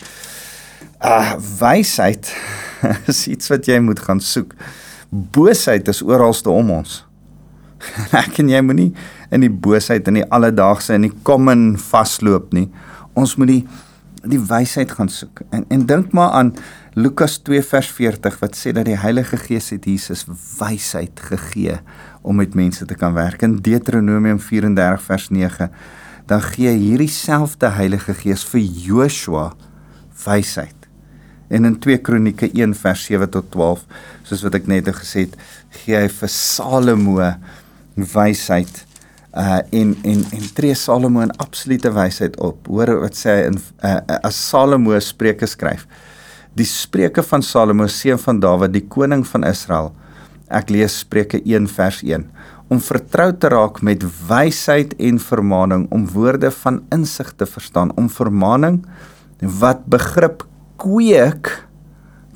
uh 1.04 1.36
wysheid 1.60 2.30
is 3.12 3.26
iets 3.28 3.50
wat 3.52 3.68
jy 3.68 3.80
moet 3.84 4.00
gaan 4.00 4.22
soek. 4.24 4.54
Boosheid 5.10 5.88
is 5.88 6.02
oralste 6.02 6.50
om 6.50 6.72
ons. 6.80 7.02
Ek 8.24 8.40
en 8.42 8.50
jy 8.50 8.62
moenie 8.66 8.92
in 9.34 9.44
die 9.46 9.52
boosheid 9.52 10.08
in 10.08 10.22
die 10.22 10.28
alledaagse 10.30 10.96
in 10.98 11.08
die 11.08 11.16
common 11.26 11.74
vasloop 11.80 12.54
nie. 12.54 12.70
Ons 13.18 13.38
moet 13.40 13.52
die 13.52 13.64
die 14.24 14.40
wysheid 14.40 14.94
gaan 14.96 15.10
soek. 15.12 15.42
En 15.52 15.66
en 15.74 15.82
dink 15.90 16.14
maar 16.16 16.32
aan 16.38 16.54
Lukas 16.96 17.40
2 17.44 17.64
vers 17.66 17.90
40 17.92 18.38
wat 18.40 18.56
sê 18.56 18.72
dat 18.72 18.88
die 18.88 19.00
Heilige 19.00 19.38
Gees 19.42 19.72
het 19.74 19.88
Jesus 19.90 20.24
wysheid 20.60 21.20
gegee 21.20 21.80
om 22.22 22.40
met 22.40 22.56
mense 22.56 22.86
te 22.88 22.96
kan 22.96 23.16
werk. 23.18 23.44
In 23.44 23.58
Deuteronomium 23.66 24.40
34 24.40 25.04
vers 25.10 25.28
9 25.30 25.70
dan 26.30 26.42
gee 26.54 26.72
hierdie 26.72 27.12
selfde 27.12 27.74
Heilige 27.76 28.16
Gees 28.16 28.46
vir 28.48 28.62
Joshua 28.62 29.50
wysheid. 30.24 30.88
En 31.50 31.66
in 31.66 31.76
2 31.80 32.00
Kronieke 32.02 32.48
1 32.54 32.74
vers 32.80 33.04
7 33.06 33.30
tot 33.30 33.52
12, 33.52 33.84
soos 34.24 34.46
wat 34.46 34.56
ek 34.58 34.70
net 34.72 34.88
gesê 34.96 35.28
het, 35.28 35.36
gee 35.84 36.00
hy 36.00 36.08
vir 36.08 36.32
Salomo 36.32 37.20
wysheid 38.14 38.83
uh 39.34 39.60
en 39.74 39.96
en 40.04 40.26
en 40.32 40.48
tree 40.54 40.76
Salomo 40.78 41.22
in 41.22 41.32
absolute 41.42 41.92
wysheid 41.94 42.38
op. 42.40 42.68
Hoor 42.68 43.00
wat 43.02 43.18
sê 43.18 43.38
hy 43.40 43.46
in 43.50 43.60
uh, 43.82 43.98
as 44.22 44.38
Salomo 44.38 45.00
Spreuke 45.00 45.50
skryf. 45.50 45.88
Die 46.54 46.68
Spreuke 46.70 47.24
van 47.26 47.42
Salomo 47.42 47.88
seun 47.88 48.20
van 48.22 48.40
Dawid, 48.40 48.74
die 48.76 48.86
koning 48.86 49.26
van 49.26 49.44
Israel. 49.50 49.90
Ek 50.54 50.70
lees 50.70 51.00
Spreuke 51.02 51.42
1 51.42 51.68
vers 51.74 52.04
1 52.06 52.28
om 52.72 52.80
vertrou 52.82 53.30
te 53.38 53.50
raak 53.52 53.82
met 53.86 54.04
wysheid 54.28 54.94
en 55.02 55.20
vermaaning 55.22 55.84
om 55.94 56.06
woorde 56.14 56.50
van 56.64 56.80
insig 56.96 57.34
te 57.38 57.46
verstaan 57.46 57.92
om 58.00 58.08
vermaaning 58.10 58.80
wat 59.60 59.84
begrip 59.92 60.46
kweek 60.82 61.52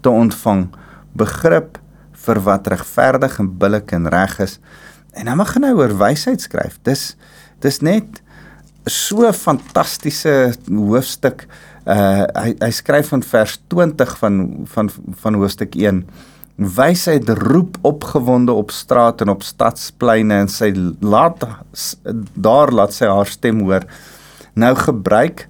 te 0.01 0.12
ontvang 0.12 0.67
begrip 1.17 1.79
vir 2.27 2.41
wat 2.45 2.67
regverdig 2.73 3.39
en 3.41 3.49
billik 3.62 3.93
en 3.95 4.10
reg 4.12 4.36
is. 4.43 4.57
En 5.17 5.25
dan 5.25 5.41
begin 5.41 5.65
hy 5.65 5.73
oor 5.77 5.97
wysheid 5.97 6.43
skryf. 6.43 6.77
Dis 6.86 7.15
dis 7.63 7.82
net 7.82 8.21
so 8.88 9.27
fantastiese 9.34 10.53
hoofstuk. 10.69 11.47
Uh 11.88 12.25
hy 12.38 12.53
hy 12.62 12.71
skryf 12.75 13.12
van 13.13 13.23
vers 13.25 13.58
20 13.73 14.17
van 14.21 14.41
van 14.73 14.91
van 15.23 15.39
hoofstuk 15.41 15.75
1. 15.75 16.03
Wysheid 16.58 17.30
roep 17.43 17.77
opgewonde 17.86 18.53
op 18.53 18.71
straat 18.73 19.21
en 19.21 19.30
op 19.34 19.43
stadspleine 19.45 20.41
en 20.45 20.49
sy 20.49 20.71
laat 21.01 21.43
daar 22.34 22.73
laat 22.73 22.93
sy 22.93 23.10
haar 23.10 23.30
stem 23.30 23.62
hoor. 23.65 23.86
Nou 24.58 24.73
gebruik 24.75 25.47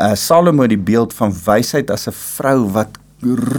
uh, 0.00 0.14
Salomo 0.16 0.66
die 0.66 0.80
beeld 0.80 1.12
van 1.14 1.34
wysheid 1.44 1.90
as 1.90 2.08
'n 2.08 2.16
vrou 2.16 2.70
wat 2.72 2.98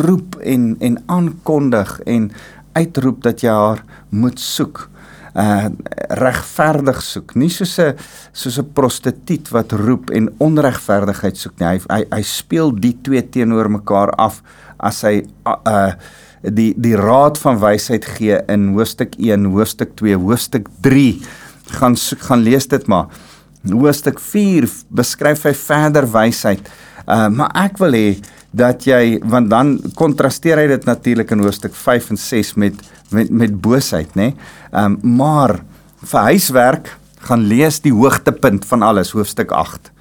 roep 0.05 0.35
en 0.41 0.75
en 0.79 0.97
aankondig 1.05 1.99
en 2.05 2.31
uitroep 2.73 3.23
dat 3.23 3.43
jy 3.43 3.53
haar 3.53 3.83
moet 4.09 4.39
soek. 4.39 4.89
Uh 5.33 5.69
regverdig 6.13 6.99
soek, 7.01 7.33
nie 7.35 7.49
soos 7.49 7.79
'n 7.79 7.95
soos 8.31 8.59
'n 8.59 8.73
prostituut 8.73 9.49
wat 9.49 9.71
roep 9.71 10.11
en 10.11 10.29
onregverdigheid 10.37 11.37
soek 11.37 11.59
nie. 11.59 11.67
Hy 11.67 11.79
hy, 11.89 12.03
hy 12.11 12.21
speel 12.21 12.71
die 12.71 12.93
twee 13.01 13.21
teenoor 13.21 13.69
mekaar 13.69 14.11
af 14.17 14.43
as 14.77 15.01
hy 15.01 15.25
uh 15.45 15.93
die 16.43 16.73
die 16.77 16.95
raad 16.95 17.37
van 17.39 17.59
wysheid 17.59 18.05
gee 18.05 18.37
in 18.51 18.73
hoofstuk 18.75 19.15
1, 19.17 19.45
hoofstuk 19.45 19.95
2, 19.95 20.15
hoofstuk 20.19 20.67
3 20.81 21.21
gaan 21.79 21.95
soek, 21.95 22.19
gaan 22.19 22.43
lees 22.43 22.67
dit 22.67 22.87
maar 22.87 23.07
hoofstuk 23.71 24.19
4 24.19 24.67
beskryf 24.89 25.45
hy 25.47 25.53
verder 25.53 26.07
wysheid. 26.11 26.67
Uh 27.07 27.29
maar 27.29 27.51
ek 27.55 27.79
wil 27.79 27.95
hê 27.95 28.07
dat 28.53 28.85
jy 28.85 29.17
want 29.25 29.49
dan 29.49 29.77
kontrasteer 29.97 30.61
hy 30.61 30.67
dit 30.69 30.85
natuurlik 30.85 31.31
in 31.33 31.41
hoofstuk 31.41 31.73
5 31.75 32.11
en 32.13 32.19
6 32.21 32.53
met 32.61 32.81
met 33.13 33.29
met 33.29 33.53
boosheid, 33.61 34.13
nê? 34.17 34.31
Nee? 34.31 34.35
Um 34.71 34.97
maar 35.17 35.59
vir 36.03 36.29
huiswerk 36.31 36.93
gaan 37.27 37.45
lees 37.47 37.79
die 37.81 37.93
hoogtepunt 37.93 38.65
van 38.65 38.83
alles 38.83 39.13
hoofstuk 39.15 39.51
8. 39.51 39.91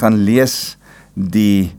Gaan 0.00 0.20
lees 0.24 0.76
die 1.14 1.72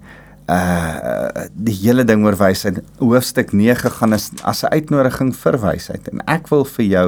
uh 0.51 1.47
die 1.53 1.77
hele 1.81 2.03
ding 2.05 2.25
oor 2.25 2.37
wysheid. 2.37 2.81
Hoofstuk 2.99 3.53
9 3.53 3.91
gaan 3.97 4.13
as 4.13 4.63
'n 4.63 4.73
uitnodiging 4.73 5.35
vir 5.35 5.57
wysheid 5.61 6.07
en 6.11 6.21
ek 6.27 6.49
wil 6.49 6.65
vir 6.65 6.85
jou 6.85 7.07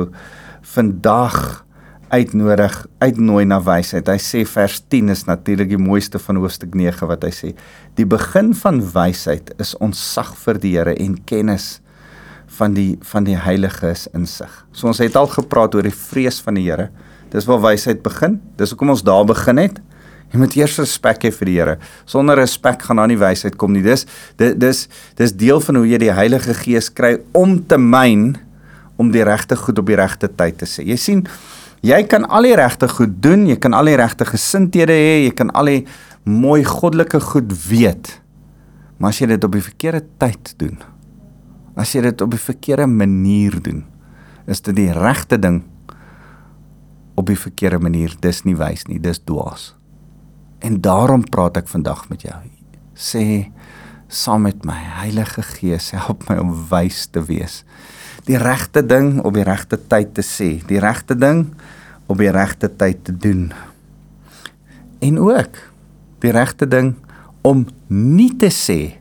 vandag 0.61 1.65
uitnodig, 2.13 2.73
uitnooi 3.01 3.43
na 3.49 3.57
wysheid. 3.63 4.09
Hy 4.09 4.21
sê 4.21 4.43
vers 4.47 4.79
10 4.93 5.09
is 5.13 5.23
natuurlik 5.25 5.71
die 5.71 5.81
mooiste 5.81 6.19
van 6.21 6.37
hoofstuk 6.41 6.75
9 6.77 7.09
wat 7.09 7.25
hy 7.25 7.31
sê. 7.33 7.53
Die 7.97 8.05
begin 8.09 8.51
van 8.57 8.81
wysheid 8.93 9.49
is 9.61 9.73
ontsag 9.81 10.33
vir 10.43 10.59
die 10.61 10.75
Here 10.75 10.93
en 10.93 11.17
kennis 11.29 11.79
van 12.59 12.75
die 12.77 12.99
van 13.09 13.25
die 13.25 13.37
heilige 13.39 13.89
is 13.89 14.05
insig. 14.13 14.51
So 14.73 14.91
ons 14.91 15.01
het 15.01 15.17
al 15.17 15.31
gepraat 15.31 15.73
oor 15.73 15.85
die 15.85 15.95
vrees 15.95 16.37
van 16.43 16.59
die 16.59 16.67
Here. 16.67 16.91
Dis 17.33 17.49
waar 17.49 17.63
wysheid 17.63 18.03
begin. 18.05 18.37
Dis 18.61 18.75
hoekom 18.75 18.93
ons 18.93 19.05
daar 19.05 19.25
begin 19.29 19.61
het. 19.63 19.81
Jy 20.33 20.41
moet 20.41 20.55
eers 20.57 20.77
respek 20.81 21.25
hê 21.25 21.33
vir 21.33 21.49
die 21.49 21.57
Here. 21.57 21.75
Sonder 22.09 22.37
respek 22.37 22.85
gaan 22.85 23.01
daar 23.01 23.09
nie 23.09 23.19
wysheid 23.21 23.57
kom 23.57 23.73
nie. 23.73 23.81
Dis 23.85 24.05
dis 24.37 24.85
dis 25.17 25.33
deel 25.41 25.61
van 25.65 25.81
hoe 25.81 25.89
jy 25.89 26.01
die 26.05 26.13
Heilige 26.13 26.53
Gees 26.61 26.93
kry 26.93 27.15
om 27.33 27.57
te 27.65 27.81
myn 27.81 28.35
om 29.01 29.09
die 29.13 29.25
regte 29.25 29.57
goed 29.57 29.81
op 29.81 29.89
die 29.89 29.97
regte 29.97 30.29
tyd 30.29 30.61
te 30.61 30.69
sê. 30.69 30.85
Jy 30.85 30.97
sien, 31.01 31.25
jy 31.83 31.99
kan 32.09 32.25
al 32.31 32.47
die 32.47 32.55
regte 32.57 32.87
goed 32.91 33.19
doen, 33.23 33.45
jy 33.49 33.57
kan 33.61 33.75
al 33.75 33.91
die 33.91 33.97
regte 33.99 34.27
gesindhede 34.27 34.95
hê, 34.95 35.15
jy 35.27 35.33
kan 35.35 35.51
al 35.51 35.71
die 35.71 35.81
mooi 36.23 36.63
goddelike 36.67 37.19
goed 37.33 37.51
weet. 37.67 38.15
Maar 38.97 39.11
as 39.11 39.19
jy 39.19 39.33
dit 39.33 39.43
op 39.43 39.55
die 39.55 39.65
verkeerde 39.65 40.03
tyd 40.21 40.53
doen, 40.61 40.77
as 41.75 41.91
jy 41.95 42.05
dit 42.05 42.21
op 42.23 42.31
die 42.31 42.41
verkeerde 42.41 42.87
manier 42.87 43.57
doen, 43.63 43.83
is 44.47 44.61
dit 44.63 44.75
die 44.77 44.91
regte 44.95 45.39
ding 45.39 45.63
op 47.19 47.27
die 47.29 47.37
verkeerde 47.39 47.79
manier. 47.83 48.15
Dis 48.21 48.43
nie 48.47 48.55
wys 48.57 48.87
nie, 48.89 48.99
dis 49.01 49.21
dwaas. 49.23 49.73
En 50.63 50.79
daarom 50.81 51.25
praat 51.27 51.59
ek 51.59 51.71
vandag 51.71 52.07
met 52.11 52.23
jou. 52.25 52.39
Sê 52.95 53.51
saam 54.13 54.45
met 54.45 54.63
my 54.67 54.77
Heilige 55.01 55.41
Gees, 55.55 55.91
help 55.97 56.27
my 56.29 56.37
om 56.41 56.53
wys 56.69 57.07
te 57.11 57.23
wees. 57.25 57.63
Die 58.27 58.37
regte 58.39 58.83
ding 58.85 59.17
op 59.25 59.33
die 59.35 59.45
regte 59.47 59.79
tyd 59.89 60.13
te 60.15 60.23
sê, 60.23 60.61
die 60.69 60.79
regte 60.79 61.17
ding 61.17 61.47
op 62.07 62.19
die 62.19 62.31
regte 62.31 62.69
tyd 62.75 63.03
te 63.07 63.15
doen. 63.17 63.51
En 65.03 65.19
ook 65.19 65.59
die 66.23 66.31
regte 66.31 66.67
ding 66.67 66.93
om 67.43 67.65
nie 67.87 68.31
te 68.39 68.51
sê 68.53 68.95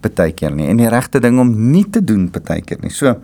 partykeer 0.00 0.54
nie 0.56 0.68
en 0.70 0.80
die 0.80 0.90
regte 0.90 1.20
ding 1.22 1.40
om 1.42 1.50
nie 1.72 1.84
te 1.90 2.02
doen 2.04 2.28
partykeer 2.32 2.80
nie. 2.84 2.92
So 2.94 3.16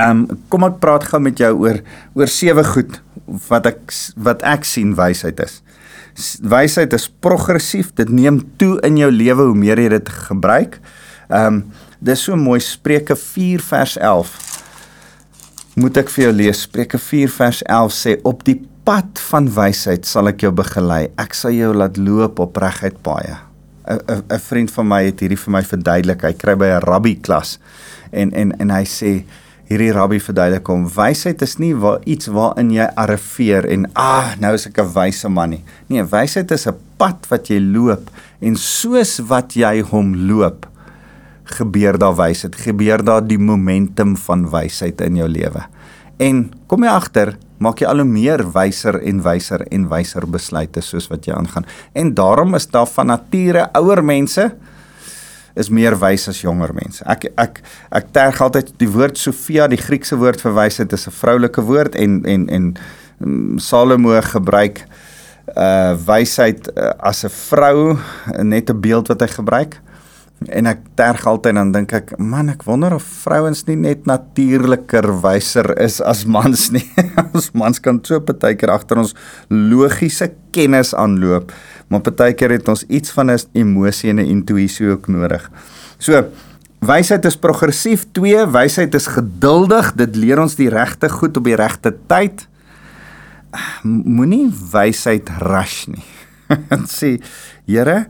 ehm 0.00 0.24
um, 0.24 0.38
kom 0.48 0.64
ek 0.64 0.78
praat 0.80 1.04
gou 1.10 1.20
met 1.20 1.40
jou 1.40 1.50
oor 1.60 1.82
oor 2.16 2.30
sewe 2.30 2.64
goed 2.64 3.00
wat 3.50 3.68
ek 3.68 3.92
wat 4.16 4.44
ek 4.48 4.64
sien 4.64 4.94
wysheid 4.96 5.42
is. 5.44 5.60
Wysheid 6.40 6.92
is 6.96 7.06
progressief, 7.22 7.92
dit 7.96 8.08
neem 8.08 8.40
toe 8.58 8.78
in 8.86 8.96
jou 8.98 9.10
lewe 9.12 9.50
hoe 9.50 9.56
meer 9.56 9.78
jy 9.78 9.92
dit 9.98 10.12
gebruik. 10.30 10.80
Ehm 11.28 11.60
um, 11.60 11.62
dis 12.00 12.22
so 12.24 12.36
mooi 12.36 12.56
Spreuke 12.64 13.12
4 13.12 13.60
vers 13.60 13.98
11. 14.00 14.49
Moet 15.78 16.00
ek 16.00 16.08
vir 16.10 16.24
jou 16.24 16.30
lees 16.34 16.64
Spreuke 16.64 16.98
4 16.98 17.30
vers 17.30 17.60
11 17.62 17.92
sê 17.94 18.12
op 18.26 18.40
die 18.42 18.56
pad 18.82 19.20
van 19.28 19.46
wysheid 19.54 20.08
sal 20.08 20.26
ek 20.26 20.42
jou 20.42 20.50
begelei. 20.50 21.04
Ek 21.14 21.36
sal 21.38 21.54
jou 21.54 21.68
laat 21.76 22.00
loop 22.00 22.40
op 22.42 22.58
regheid 22.58 22.96
paaie. 23.06 23.36
'n 23.86 24.22
'n 24.26 24.38
vriend 24.38 24.70
van 24.70 24.88
my 24.88 25.04
het 25.04 25.20
hierdie 25.20 25.38
vir 25.38 25.52
my 25.52 25.62
verduidelik. 25.62 26.22
Hy 26.22 26.32
kry 26.32 26.54
by 26.56 26.66
'n 26.74 26.82
rabbi 26.82 27.14
klas 27.14 27.58
en 28.10 28.32
en 28.34 28.52
en 28.58 28.70
hy 28.70 28.82
sê 28.82 29.24
hierdie 29.70 29.92
rabbi 29.92 30.18
verduidelik 30.18 30.66
hom 30.66 30.88
wysheid 30.90 31.42
is 31.42 31.58
nie 31.58 31.74
waar 31.74 32.00
iets 32.04 32.26
waarin 32.26 32.70
jy 32.70 32.88
arriveer 32.96 33.64
en 33.70 33.86
ah 33.94 34.34
nou 34.40 34.54
is 34.54 34.66
ek 34.66 34.78
'n 34.78 34.92
wyse 34.92 35.28
man 35.28 35.50
nie. 35.50 35.64
Nee, 35.88 36.02
wysheid 36.02 36.50
is 36.50 36.66
'n 36.66 36.74
pad 36.98 37.26
wat 37.30 37.46
jy 37.46 37.60
loop 37.60 38.10
en 38.40 38.56
soos 38.56 39.20
wat 39.20 39.54
jy 39.54 39.82
hom 39.82 40.14
loop 40.26 40.66
gebeur 41.50 41.98
daar 41.98 42.16
wysheid, 42.16 42.56
gebeur 42.56 43.04
daar 43.04 43.22
die 43.26 43.38
momentum 43.38 44.16
van 44.16 44.48
wysheid 44.50 45.00
in 45.00 45.16
jou 45.16 45.28
lewe. 45.28 45.66
En 46.20 46.50
kom 46.68 46.84
jy 46.84 46.90
agter, 46.92 47.34
maak 47.60 47.80
jy 47.80 47.88
al 47.88 48.02
hoe 48.02 48.08
meer 48.08 48.42
wyser 48.52 48.98
en 49.08 49.22
wyser 49.24 49.64
en 49.72 49.86
wyser 49.88 50.26
besluite 50.28 50.82
soos 50.84 51.08
wat 51.08 51.26
jy 51.28 51.36
aangaan. 51.36 51.66
En 51.96 52.14
daarom 52.14 52.54
is 52.54 52.68
daar 52.68 52.88
van 52.88 53.12
nature 53.12 53.68
ouer 53.76 54.04
mense 54.04 54.50
is 55.58 55.70
meer 55.72 55.96
wys 55.98 56.28
as 56.30 56.42
jonger 56.44 56.72
mense. 56.76 57.02
Ek 57.10 57.26
ek 57.40 57.60
ek 57.96 58.12
terg 58.14 58.40
altyd 58.44 58.72
die 58.80 58.88
woord 58.88 59.18
Sofia, 59.18 59.66
die 59.68 59.80
Griekse 59.80 60.18
woord 60.20 60.40
vir 60.44 60.54
wysheid 60.56 60.92
is 60.92 61.08
'n 61.08 61.16
vroulike 61.16 61.62
woord 61.62 61.94
en 61.94 62.22
en 62.24 62.48
en 62.48 62.74
um, 63.20 63.58
Salomo 63.58 64.20
gebruik 64.20 64.84
uh 65.56 65.96
wysheid 66.06 66.68
uh, 66.76 66.92
as 67.00 67.24
'n 67.24 67.32
vrou 67.50 67.98
net 68.42 68.70
'n 68.70 68.80
beeld 68.80 69.08
wat 69.08 69.20
hy 69.20 69.26
gebruik 69.26 69.80
en 70.48 70.66
ek 70.66 70.78
terg 70.96 71.26
altyd 71.26 71.54
dan 71.54 71.72
dink 71.72 71.92
ek 71.92 72.14
man 72.18 72.48
ek 72.48 72.64
wonder 72.64 72.94
of 72.96 73.04
vrouens 73.04 73.66
nie 73.66 73.76
net 73.76 74.06
natuurliker 74.06 75.20
wyser 75.20 75.74
is 75.78 76.00
as 76.00 76.24
mans 76.24 76.70
nie. 76.72 76.86
Ons 77.34 77.50
mans 77.52 77.78
kan 77.78 78.00
so 78.04 78.20
partykeer 78.20 78.72
agter 78.72 79.02
ons 79.02 79.14
logiese 79.50 80.32
kennis 80.52 80.94
aanloop 80.94 81.52
maar 81.90 82.04
partykeer 82.06 82.54
het 82.54 82.68
ons 82.70 82.84
iets 82.86 83.10
van 83.10 83.30
'n 83.30 83.38
emosie 83.52 84.10
en 84.10 84.20
'n 84.20 84.30
intuïsie 84.30 84.90
ook 84.90 85.08
nodig. 85.08 85.50
So 85.98 86.30
wysheid 86.78 87.24
is 87.24 87.36
progressief. 87.36 88.06
2 88.12 88.46
wysheid 88.50 88.94
is 88.94 89.06
geduldig. 89.06 89.92
Dit 89.94 90.16
leer 90.16 90.38
ons 90.40 90.54
die 90.54 90.68
regte 90.68 91.08
goed 91.08 91.36
op 91.36 91.44
die 91.44 91.56
regte 91.56 91.96
tyd. 92.06 92.48
Moenie 93.82 94.52
wysheid 94.72 95.28
rush 95.38 95.86
nie. 95.86 96.04
Sê 96.98 97.20
Here 97.66 98.06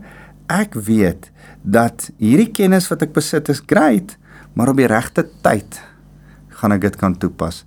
ek 0.47 0.73
weet 0.73 1.31
dat 1.61 2.09
hierdie 2.17 2.51
kennis 2.51 2.89
wat 2.91 3.03
ek 3.05 3.13
besit 3.13 3.49
is 3.49 3.61
great, 3.65 4.17
maar 4.53 4.71
op 4.71 4.77
die 4.77 4.89
regte 4.89 5.27
tyd 5.45 5.79
gaan 6.61 6.75
ek 6.75 6.81
dit 6.81 6.97
kan 6.99 7.15
toepas. 7.17 7.63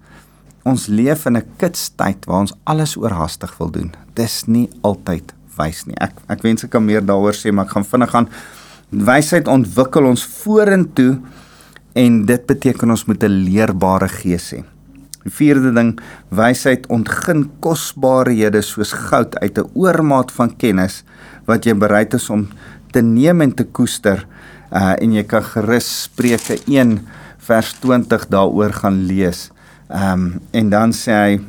Ons 0.65 0.87
leef 0.89 1.27
in 1.27 1.37
'n 1.37 1.47
kitstyd 1.59 2.27
waar 2.27 2.41
ons 2.41 2.55
alles 2.65 2.97
oorhaastig 2.97 3.59
wil 3.59 3.71
doen. 3.71 3.93
Dis 4.15 4.47
nie 4.47 4.69
altyd 4.83 5.35
wys 5.59 5.87
nie. 5.87 5.97
Ek 6.01 6.13
ek 6.29 6.43
wens 6.43 6.65
ek 6.65 6.71
kan 6.71 6.85
meer 6.85 7.01
daaroor 7.01 7.35
sê, 7.35 7.53
maar 7.53 7.67
ek 7.67 7.73
gaan 7.73 7.85
vinnig 7.85 8.11
gaan. 8.11 8.29
Wysheid 8.91 9.49
ontwikkel 9.49 10.05
ons 10.07 10.25
vorentoe 10.25 11.21
en 11.95 12.25
dit 12.27 12.47
beteken 12.47 12.91
ons 12.91 13.07
moet 13.07 13.23
'n 13.23 13.45
leerbare 13.45 14.09
gees 14.09 14.53
hê. 14.53 14.65
Die 15.25 15.33
vierde 15.33 15.73
ding, 15.73 15.99
wysheid 16.29 16.87
ontgin 16.93 17.51
kosbarehede 17.61 18.61
soos 18.63 18.93
goud 18.93 19.39
uit 19.41 19.59
'n 19.59 19.71
oormaat 19.75 20.33
van 20.33 20.57
kennis 20.57 21.03
wat 21.47 21.65
jy 21.65 21.75
bereid 21.75 22.15
is 22.15 22.31
om 22.31 22.49
te 22.95 23.03
neem 23.03 23.43
en 23.45 23.55
te 23.55 23.67
koester. 23.67 24.25
Uh 24.71 24.95
en 24.95 25.17
jy 25.19 25.25
kan 25.29 25.45
gerus 25.45 25.89
Spreuke 26.07 26.59
1 26.71 26.99
vers 27.45 27.75
20 27.83 28.29
daaroor 28.33 28.73
gaan 28.83 29.05
lees. 29.09 29.49
Ehm 29.91 30.13
um, 30.13 30.41
en 30.51 30.71
dan 30.71 30.95
sê 30.97 31.19
hy 31.19 31.41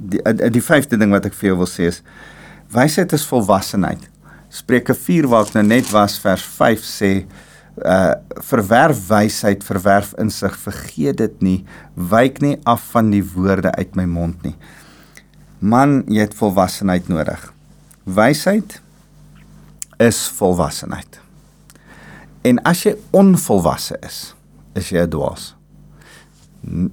die 0.00 0.50
die 0.56 0.64
vyfde 0.64 0.98
ding 1.00 1.12
wat 1.14 1.28
ek 1.28 1.36
vir 1.36 1.52
jou 1.52 1.60
wil 1.62 1.70
sê 1.70 1.90
is 1.90 2.02
wysheid 2.72 3.12
is 3.16 3.26
volwassenheid. 3.26 4.02
Spreuke 4.50 4.94
4 4.94 5.28
waar 5.30 5.48
ek 5.48 5.56
nou 5.58 5.64
net 5.66 5.90
was 5.94 6.18
vers 6.22 6.44
5 6.58 6.84
sê 6.86 7.12
uh 7.80 8.14
verwerf 8.50 8.98
wysheid, 9.08 9.64
verwerf 9.64 10.12
insig, 10.20 10.56
vergeet 10.58 11.20
dit 11.20 11.42
nie, 11.42 11.58
wyk 11.94 12.40
nie 12.42 12.56
af 12.68 12.82
van 12.92 13.10
die 13.14 13.22
woorde 13.24 13.72
uit 13.78 13.96
my 13.96 14.04
mond 14.10 14.42
nie. 14.44 14.56
Man, 15.60 16.00
jy 16.08 16.24
het 16.24 16.36
volwassenheid 16.36 17.08
nodig. 17.12 17.40
Wysheid 18.04 18.80
is 20.00 20.28
volwassenheid. 20.38 21.20
En 22.46 22.60
as 22.64 22.84
jy 22.86 22.94
onvolwasse 23.12 23.98
is, 24.06 24.34
is 24.74 24.88
jy 24.88 25.04
'n 25.04 25.10
dwaas. 25.12 25.54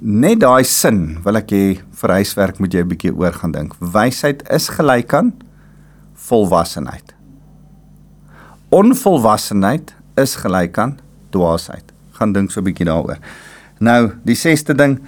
Net 0.02 0.40
daai 0.40 0.64
sin 0.64 1.22
wil 1.24 1.38
ek 1.38 1.52
hê 1.52 1.82
vir 2.02 2.10
huiswerk 2.20 2.60
moet 2.60 2.74
jy 2.74 2.82
'n 2.84 2.90
bietjie 2.90 3.16
oor 3.16 3.32
gaan 3.32 3.52
dink. 3.52 3.76
Wysheid 3.80 4.44
is 4.50 4.70
gelyk 4.70 5.14
aan 5.14 5.34
volwassenheid. 6.14 7.14
Onvolwassenheid 8.70 9.96
is 10.18 10.36
gelyk 10.36 10.78
aan 10.78 11.00
dwaasheid. 11.32 11.92
Gaan 12.12 12.34
dink 12.34 12.52
so 12.52 12.60
'n 12.60 12.66
bietjie 12.66 12.86
daaroor. 12.86 13.20
Nou, 13.80 14.12
die 14.26 14.36
sesde 14.36 14.74
ding, 14.74 15.00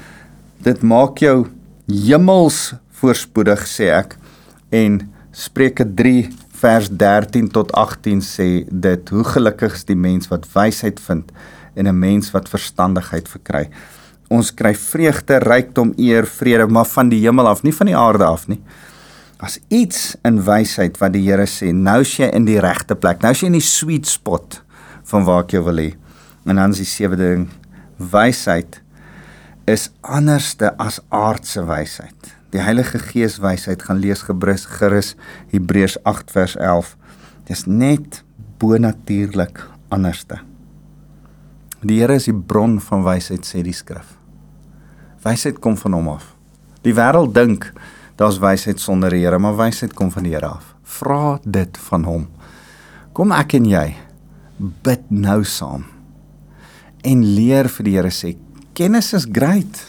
dit 0.61 0.81
maak 0.81 1.17
jou 1.17 1.47
hemels 1.87 2.73
voorspoedig 2.91 3.65
sê 3.67 3.89
ek 3.91 4.17
en 4.69 5.11
Spreuke 5.31 5.85
vers 6.59 6.89
13 6.91 7.47
tot 7.55 7.71
18 7.77 8.21
sê 8.25 8.49
dit 8.69 9.11
hoe 9.13 9.23
gelukkig 9.23 9.77
is 9.77 9.85
die 9.87 9.97
mens 9.97 10.27
wat 10.31 10.47
wysheid 10.53 10.99
vind 10.99 11.31
en 11.75 11.87
'n 11.87 11.99
mens 11.99 12.31
wat 12.31 12.49
verstandigheid 12.49 13.27
verkry. 13.27 13.69
Ons 14.29 14.53
kry 14.53 14.75
vreugde, 14.75 15.39
rykdom, 15.39 15.93
eer, 15.97 16.27
vrede, 16.27 16.67
maar 16.67 16.85
van 16.85 17.09
die 17.09 17.21
hemel 17.21 17.47
af, 17.47 17.63
nie 17.63 17.73
van 17.73 17.85
die 17.85 17.97
aarde 17.97 18.23
af 18.23 18.47
nie. 18.47 18.61
As 19.39 19.59
iets 19.67 20.15
in 20.23 20.43
wysheid 20.43 20.97
wat 20.97 21.13
die 21.13 21.23
Here 21.23 21.45
sê, 21.45 21.71
nou 21.73 22.01
is 22.01 22.17
jy 22.17 22.29
in 22.33 22.45
die 22.45 22.59
regte 22.59 22.95
plek. 22.95 23.21
Nou 23.21 23.31
is 23.31 23.39
jy 23.39 23.45
in 23.45 23.57
die 23.57 23.61
sweet 23.61 24.07
spot 24.07 24.61
van 25.03 25.23
waar 25.23 25.43
ek 25.43 25.51
jou 25.51 25.63
wil 25.63 25.77
hê. 25.77 25.95
En 26.45 26.55
dan 26.55 26.69
is 26.69 26.77
die 26.77 26.85
sewende 26.85 27.23
ding, 27.35 27.49
wysheid 27.97 28.81
is 29.65 29.89
anderste 30.01 30.77
as 30.77 30.99
aardse 31.09 31.65
wysheid 31.65 32.38
die 32.53 32.61
Heilige 32.61 32.99
Gees 32.99 33.37
wysheid 33.43 33.83
gaan 33.85 34.01
lees 34.01 34.23
gebrus 34.25 34.65
gerus 34.79 35.15
Hebreërs 35.51 35.99
8 36.03 36.31
vers 36.33 36.55
11. 36.57 36.95
Dis 37.49 37.65
net 37.65 38.23
bonatuurlik 38.61 39.61
anderste. 39.93 40.39
Die 41.81 42.01
Here 42.01 42.17
is 42.19 42.27
die 42.27 42.35
bron 42.35 42.79
van 42.83 43.05
wysheid 43.05 43.47
sê 43.47 43.61
die 43.63 43.75
skrif. 43.75 44.17
Wysheid 45.23 45.61
kom 45.63 45.77
van 45.79 45.95
hom 45.95 46.09
af. 46.15 46.33
Die 46.83 46.95
wêreld 46.95 47.35
dink 47.35 47.69
daar's 48.19 48.39
wysheid 48.41 48.81
sonder 48.83 49.13
die 49.15 49.23
Here, 49.23 49.39
maar 49.39 49.57
wysheid 49.59 49.93
kom 49.95 50.11
van 50.11 50.27
die 50.27 50.33
Here 50.35 50.49
af. 50.57 50.73
Vra 50.83 51.39
dit 51.45 51.77
van 51.89 52.07
hom. 52.07 52.27
Kom 53.15 53.31
ek 53.35 53.55
en 53.59 53.69
jy 53.69 53.87
bid 54.83 55.07
nou 55.11 55.41
saam 55.47 55.85
en 57.07 57.23
leer 57.23 57.69
vir 57.71 57.87
die 57.87 57.95
Here 57.95 58.11
sê 58.11 58.33
kennis 58.75 59.13
is 59.15 59.27
great 59.31 59.79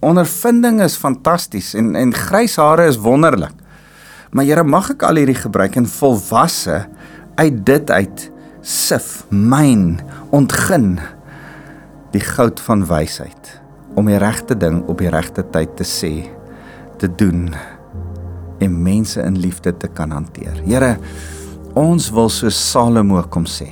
ondervinding 0.00 0.80
is 0.84 0.98
fantasties 0.98 1.74
en 1.78 1.94
en 1.98 2.14
grys 2.14 2.56
hare 2.60 2.88
is 2.88 3.00
wonderlik. 3.00 3.54
Maar 4.30 4.46
Here, 4.46 4.64
mag 4.64 4.92
ek 4.94 5.02
al 5.02 5.18
hierdie 5.20 5.38
gebruik 5.38 5.76
en 5.76 5.88
volwasse 5.90 6.84
uit 7.40 7.64
dit 7.66 7.90
uit 7.90 8.26
sif, 8.62 9.24
myn, 9.30 9.98
ontgin 10.34 10.98
die 12.14 12.22
goud 12.22 12.60
van 12.60 12.84
wysheid 12.86 13.56
om 13.98 14.06
die 14.06 14.20
regte 14.22 14.54
ding 14.54 14.84
op 14.88 15.00
die 15.02 15.10
regte 15.10 15.42
tyd 15.52 15.72
te 15.78 15.86
sê, 15.88 16.12
te 17.00 17.08
doen 17.10 17.48
en 18.60 18.76
mense 18.84 19.18
in 19.24 19.38
liefde 19.40 19.72
te 19.72 19.88
kan 19.88 20.12
hanteer. 20.14 20.60
Here, 20.62 20.94
ons 21.78 22.10
wil 22.14 22.30
so 22.30 22.52
Salomo 22.54 23.22
kom 23.32 23.48
sê. 23.48 23.70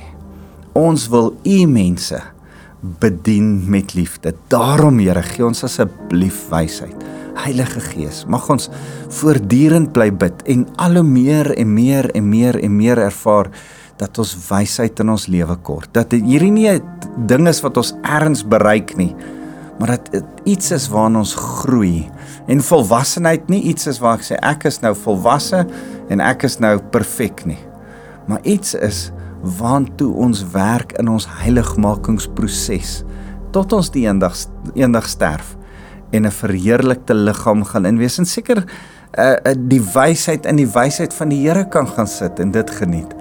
Ons 0.77 1.07
wil 1.13 1.31
u 1.45 1.59
mense 1.69 2.19
bedien 2.79 3.69
met 3.69 3.93
liefde. 3.93 4.33
Daarom 4.47 4.99
Here, 4.99 5.23
gee 5.23 5.45
ons 5.45 5.63
asseblief 5.63 6.45
wysheid. 6.51 6.95
Heilige 7.39 7.79
Gees, 7.79 8.25
mag 8.27 8.49
ons 8.51 8.67
voortdurend 9.19 9.93
bly 9.95 10.09
bid 10.11 10.41
en 10.51 10.65
al 10.81 10.99
hoe 10.99 11.07
meer 11.07 11.53
en 11.55 11.73
meer 11.73 12.09
en 12.15 12.25
meer 12.29 12.59
en 12.59 12.75
meer 12.75 12.99
ervaar 12.99 13.47
dat 13.99 14.19
ons 14.19 14.33
wysheid 14.47 14.99
in 15.03 15.11
ons 15.11 15.27
lewe 15.31 15.55
kort. 15.63 15.91
Dat 15.95 16.11
hierdie 16.15 16.51
nie 16.51 16.69
'n 16.69 16.81
ding 17.27 17.47
is 17.47 17.61
wat 17.61 17.77
ons 17.77 17.93
ergens 18.03 18.43
bereik 18.43 18.95
nie, 18.97 19.15
maar 19.79 19.87
dat 19.87 20.11
dit 20.11 20.25
iets 20.43 20.71
is 20.71 20.89
waarna 20.89 21.19
ons 21.19 21.35
groei. 21.35 22.09
En 22.47 22.61
volwassenheid 22.61 23.49
nie 23.49 23.61
iets 23.61 23.87
is 23.87 23.99
waar 23.99 24.17
ek 24.17 24.23
sê 24.23 24.35
ek 24.41 24.65
is 24.65 24.81
nou 24.81 24.95
volwasse 24.95 25.65
en 26.09 26.19
ek 26.19 26.43
is 26.43 26.59
nou 26.59 26.79
perfek 26.79 27.45
nie. 27.45 27.59
Maar 28.27 28.39
iets 28.43 28.73
is 28.73 29.11
waantoe 29.41 30.11
ons 30.13 30.43
werk 30.53 30.93
in 30.99 31.07
ons 31.07 31.27
heiligmakingsproses 31.39 33.03
tot 33.55 33.73
ons 33.73 33.89
die 33.93 34.05
eendag 34.07 34.35
eendag 34.75 35.07
sterf 35.09 35.55
en 36.11 36.25
'n 36.25 36.31
verheerlikte 36.31 37.13
liggaam 37.13 37.63
gaan 37.63 37.85
in 37.85 37.97
wees 37.97 38.19
en 38.19 38.25
seker 38.25 38.65
uh, 39.17 39.35
die 39.57 39.81
wysheid 39.81 40.45
in 40.45 40.59
die 40.59 40.69
wysheid 40.69 41.13
van 41.13 41.29
die 41.29 41.41
Here 41.47 41.65
kan 41.69 41.87
gaan 41.87 42.07
sit 42.07 42.39
en 42.39 42.51
dit 42.51 42.69
geniet. 42.69 43.13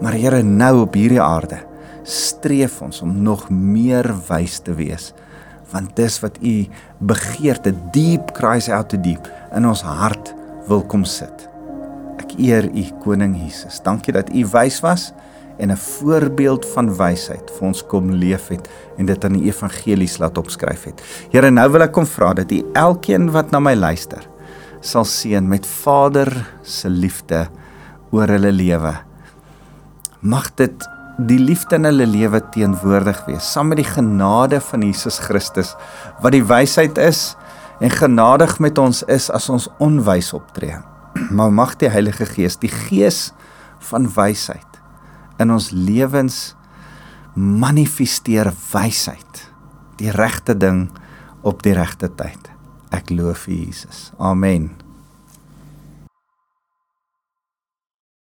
Maar 0.00 0.12
Here, 0.12 0.42
nou 0.42 0.82
op 0.82 0.94
hierdie 0.94 1.22
aarde 1.22 1.64
streef 2.08 2.80
ons 2.82 3.02
om 3.04 3.22
nog 3.22 3.50
meer 3.50 4.06
wys 4.28 4.58
te 4.64 4.72
wees. 4.74 5.12
Want 5.72 5.96
dis 5.96 6.20
wat 6.20 6.38
u 6.40 6.66
begeerte 6.98 7.74
diep 7.92 8.32
cries 8.32 8.70
out 8.72 8.88
to 8.88 8.96
deep 8.96 9.28
in 9.54 9.66
ons 9.68 9.82
hart 9.84 10.32
wil 10.68 10.82
kom 10.88 11.04
sit. 11.04 11.48
Ek 12.18 12.32
eer 12.40 12.70
u 12.72 12.84
koning 13.04 13.36
Jesus. 13.36 13.82
Dankie 13.84 14.14
dat 14.16 14.32
u 14.32 14.46
wys 14.48 14.80
was 14.80 15.12
en 15.58 15.70
'n 15.72 15.76
voorbeeld 15.76 16.66
van 16.74 16.96
wysheid 16.96 17.50
vir 17.50 17.66
ons 17.66 17.86
kom 17.86 18.10
leef 18.10 18.48
het 18.48 18.68
en 18.96 19.06
dit 19.06 19.24
aan 19.24 19.32
die 19.32 19.48
evangelies 19.50 20.18
laat 20.18 20.38
opskryf 20.38 20.84
het. 20.84 21.02
Here, 21.30 21.50
nou 21.50 21.70
wil 21.70 21.82
ek 21.82 21.92
kom 21.92 22.06
vra 22.06 22.32
dat 22.34 22.52
u 22.52 22.62
elkeen 22.72 23.30
wat 23.30 23.50
na 23.50 23.58
my 23.58 23.74
luister 23.74 24.28
sal 24.80 25.04
seën 25.04 25.48
met 25.48 25.66
Vader 25.66 26.30
se 26.62 26.88
liefde 26.88 27.48
oor 28.10 28.28
hulle 28.28 28.52
lewe 28.52 28.94
mag 30.20 30.54
dit 30.54 30.88
die 31.18 31.38
liefde 31.38 31.76
in 31.76 31.84
hulle 31.84 32.06
lewe 32.06 32.40
teenwoordig 32.54 33.24
wees 33.26 33.52
saam 33.52 33.68
met 33.68 33.80
die 33.82 33.90
genade 33.90 34.60
van 34.60 34.82
Jesus 34.82 35.18
Christus 35.18 35.74
wat 36.22 36.32
die 36.32 36.44
wysheid 36.44 36.98
is 36.98 37.36
en 37.80 37.90
genadig 37.90 38.58
met 38.58 38.78
ons 38.78 39.02
is 39.06 39.28
as 39.30 39.48
ons 39.48 39.68
onwys 39.78 40.32
optree. 40.34 40.78
Maar 41.36 41.52
mag 41.54 41.76
die 41.78 41.90
Heilige 41.90 42.26
Gees, 42.26 42.58
die 42.58 42.72
gees 42.72 43.32
van 43.90 44.08
wysheid 44.14 44.67
in 45.38 45.52
ons 45.54 45.70
lewens 45.70 46.56
manifesteer 47.38 48.50
wysheid, 48.72 49.44
die 50.00 50.10
regte 50.14 50.56
ding 50.58 50.88
op 51.46 51.62
die 51.62 51.76
regte 51.76 52.10
tyd. 52.18 52.50
Ek 52.94 53.12
loof 53.14 53.46
U 53.46 53.54
Jesus. 53.54 54.10
Amen. 54.18 54.87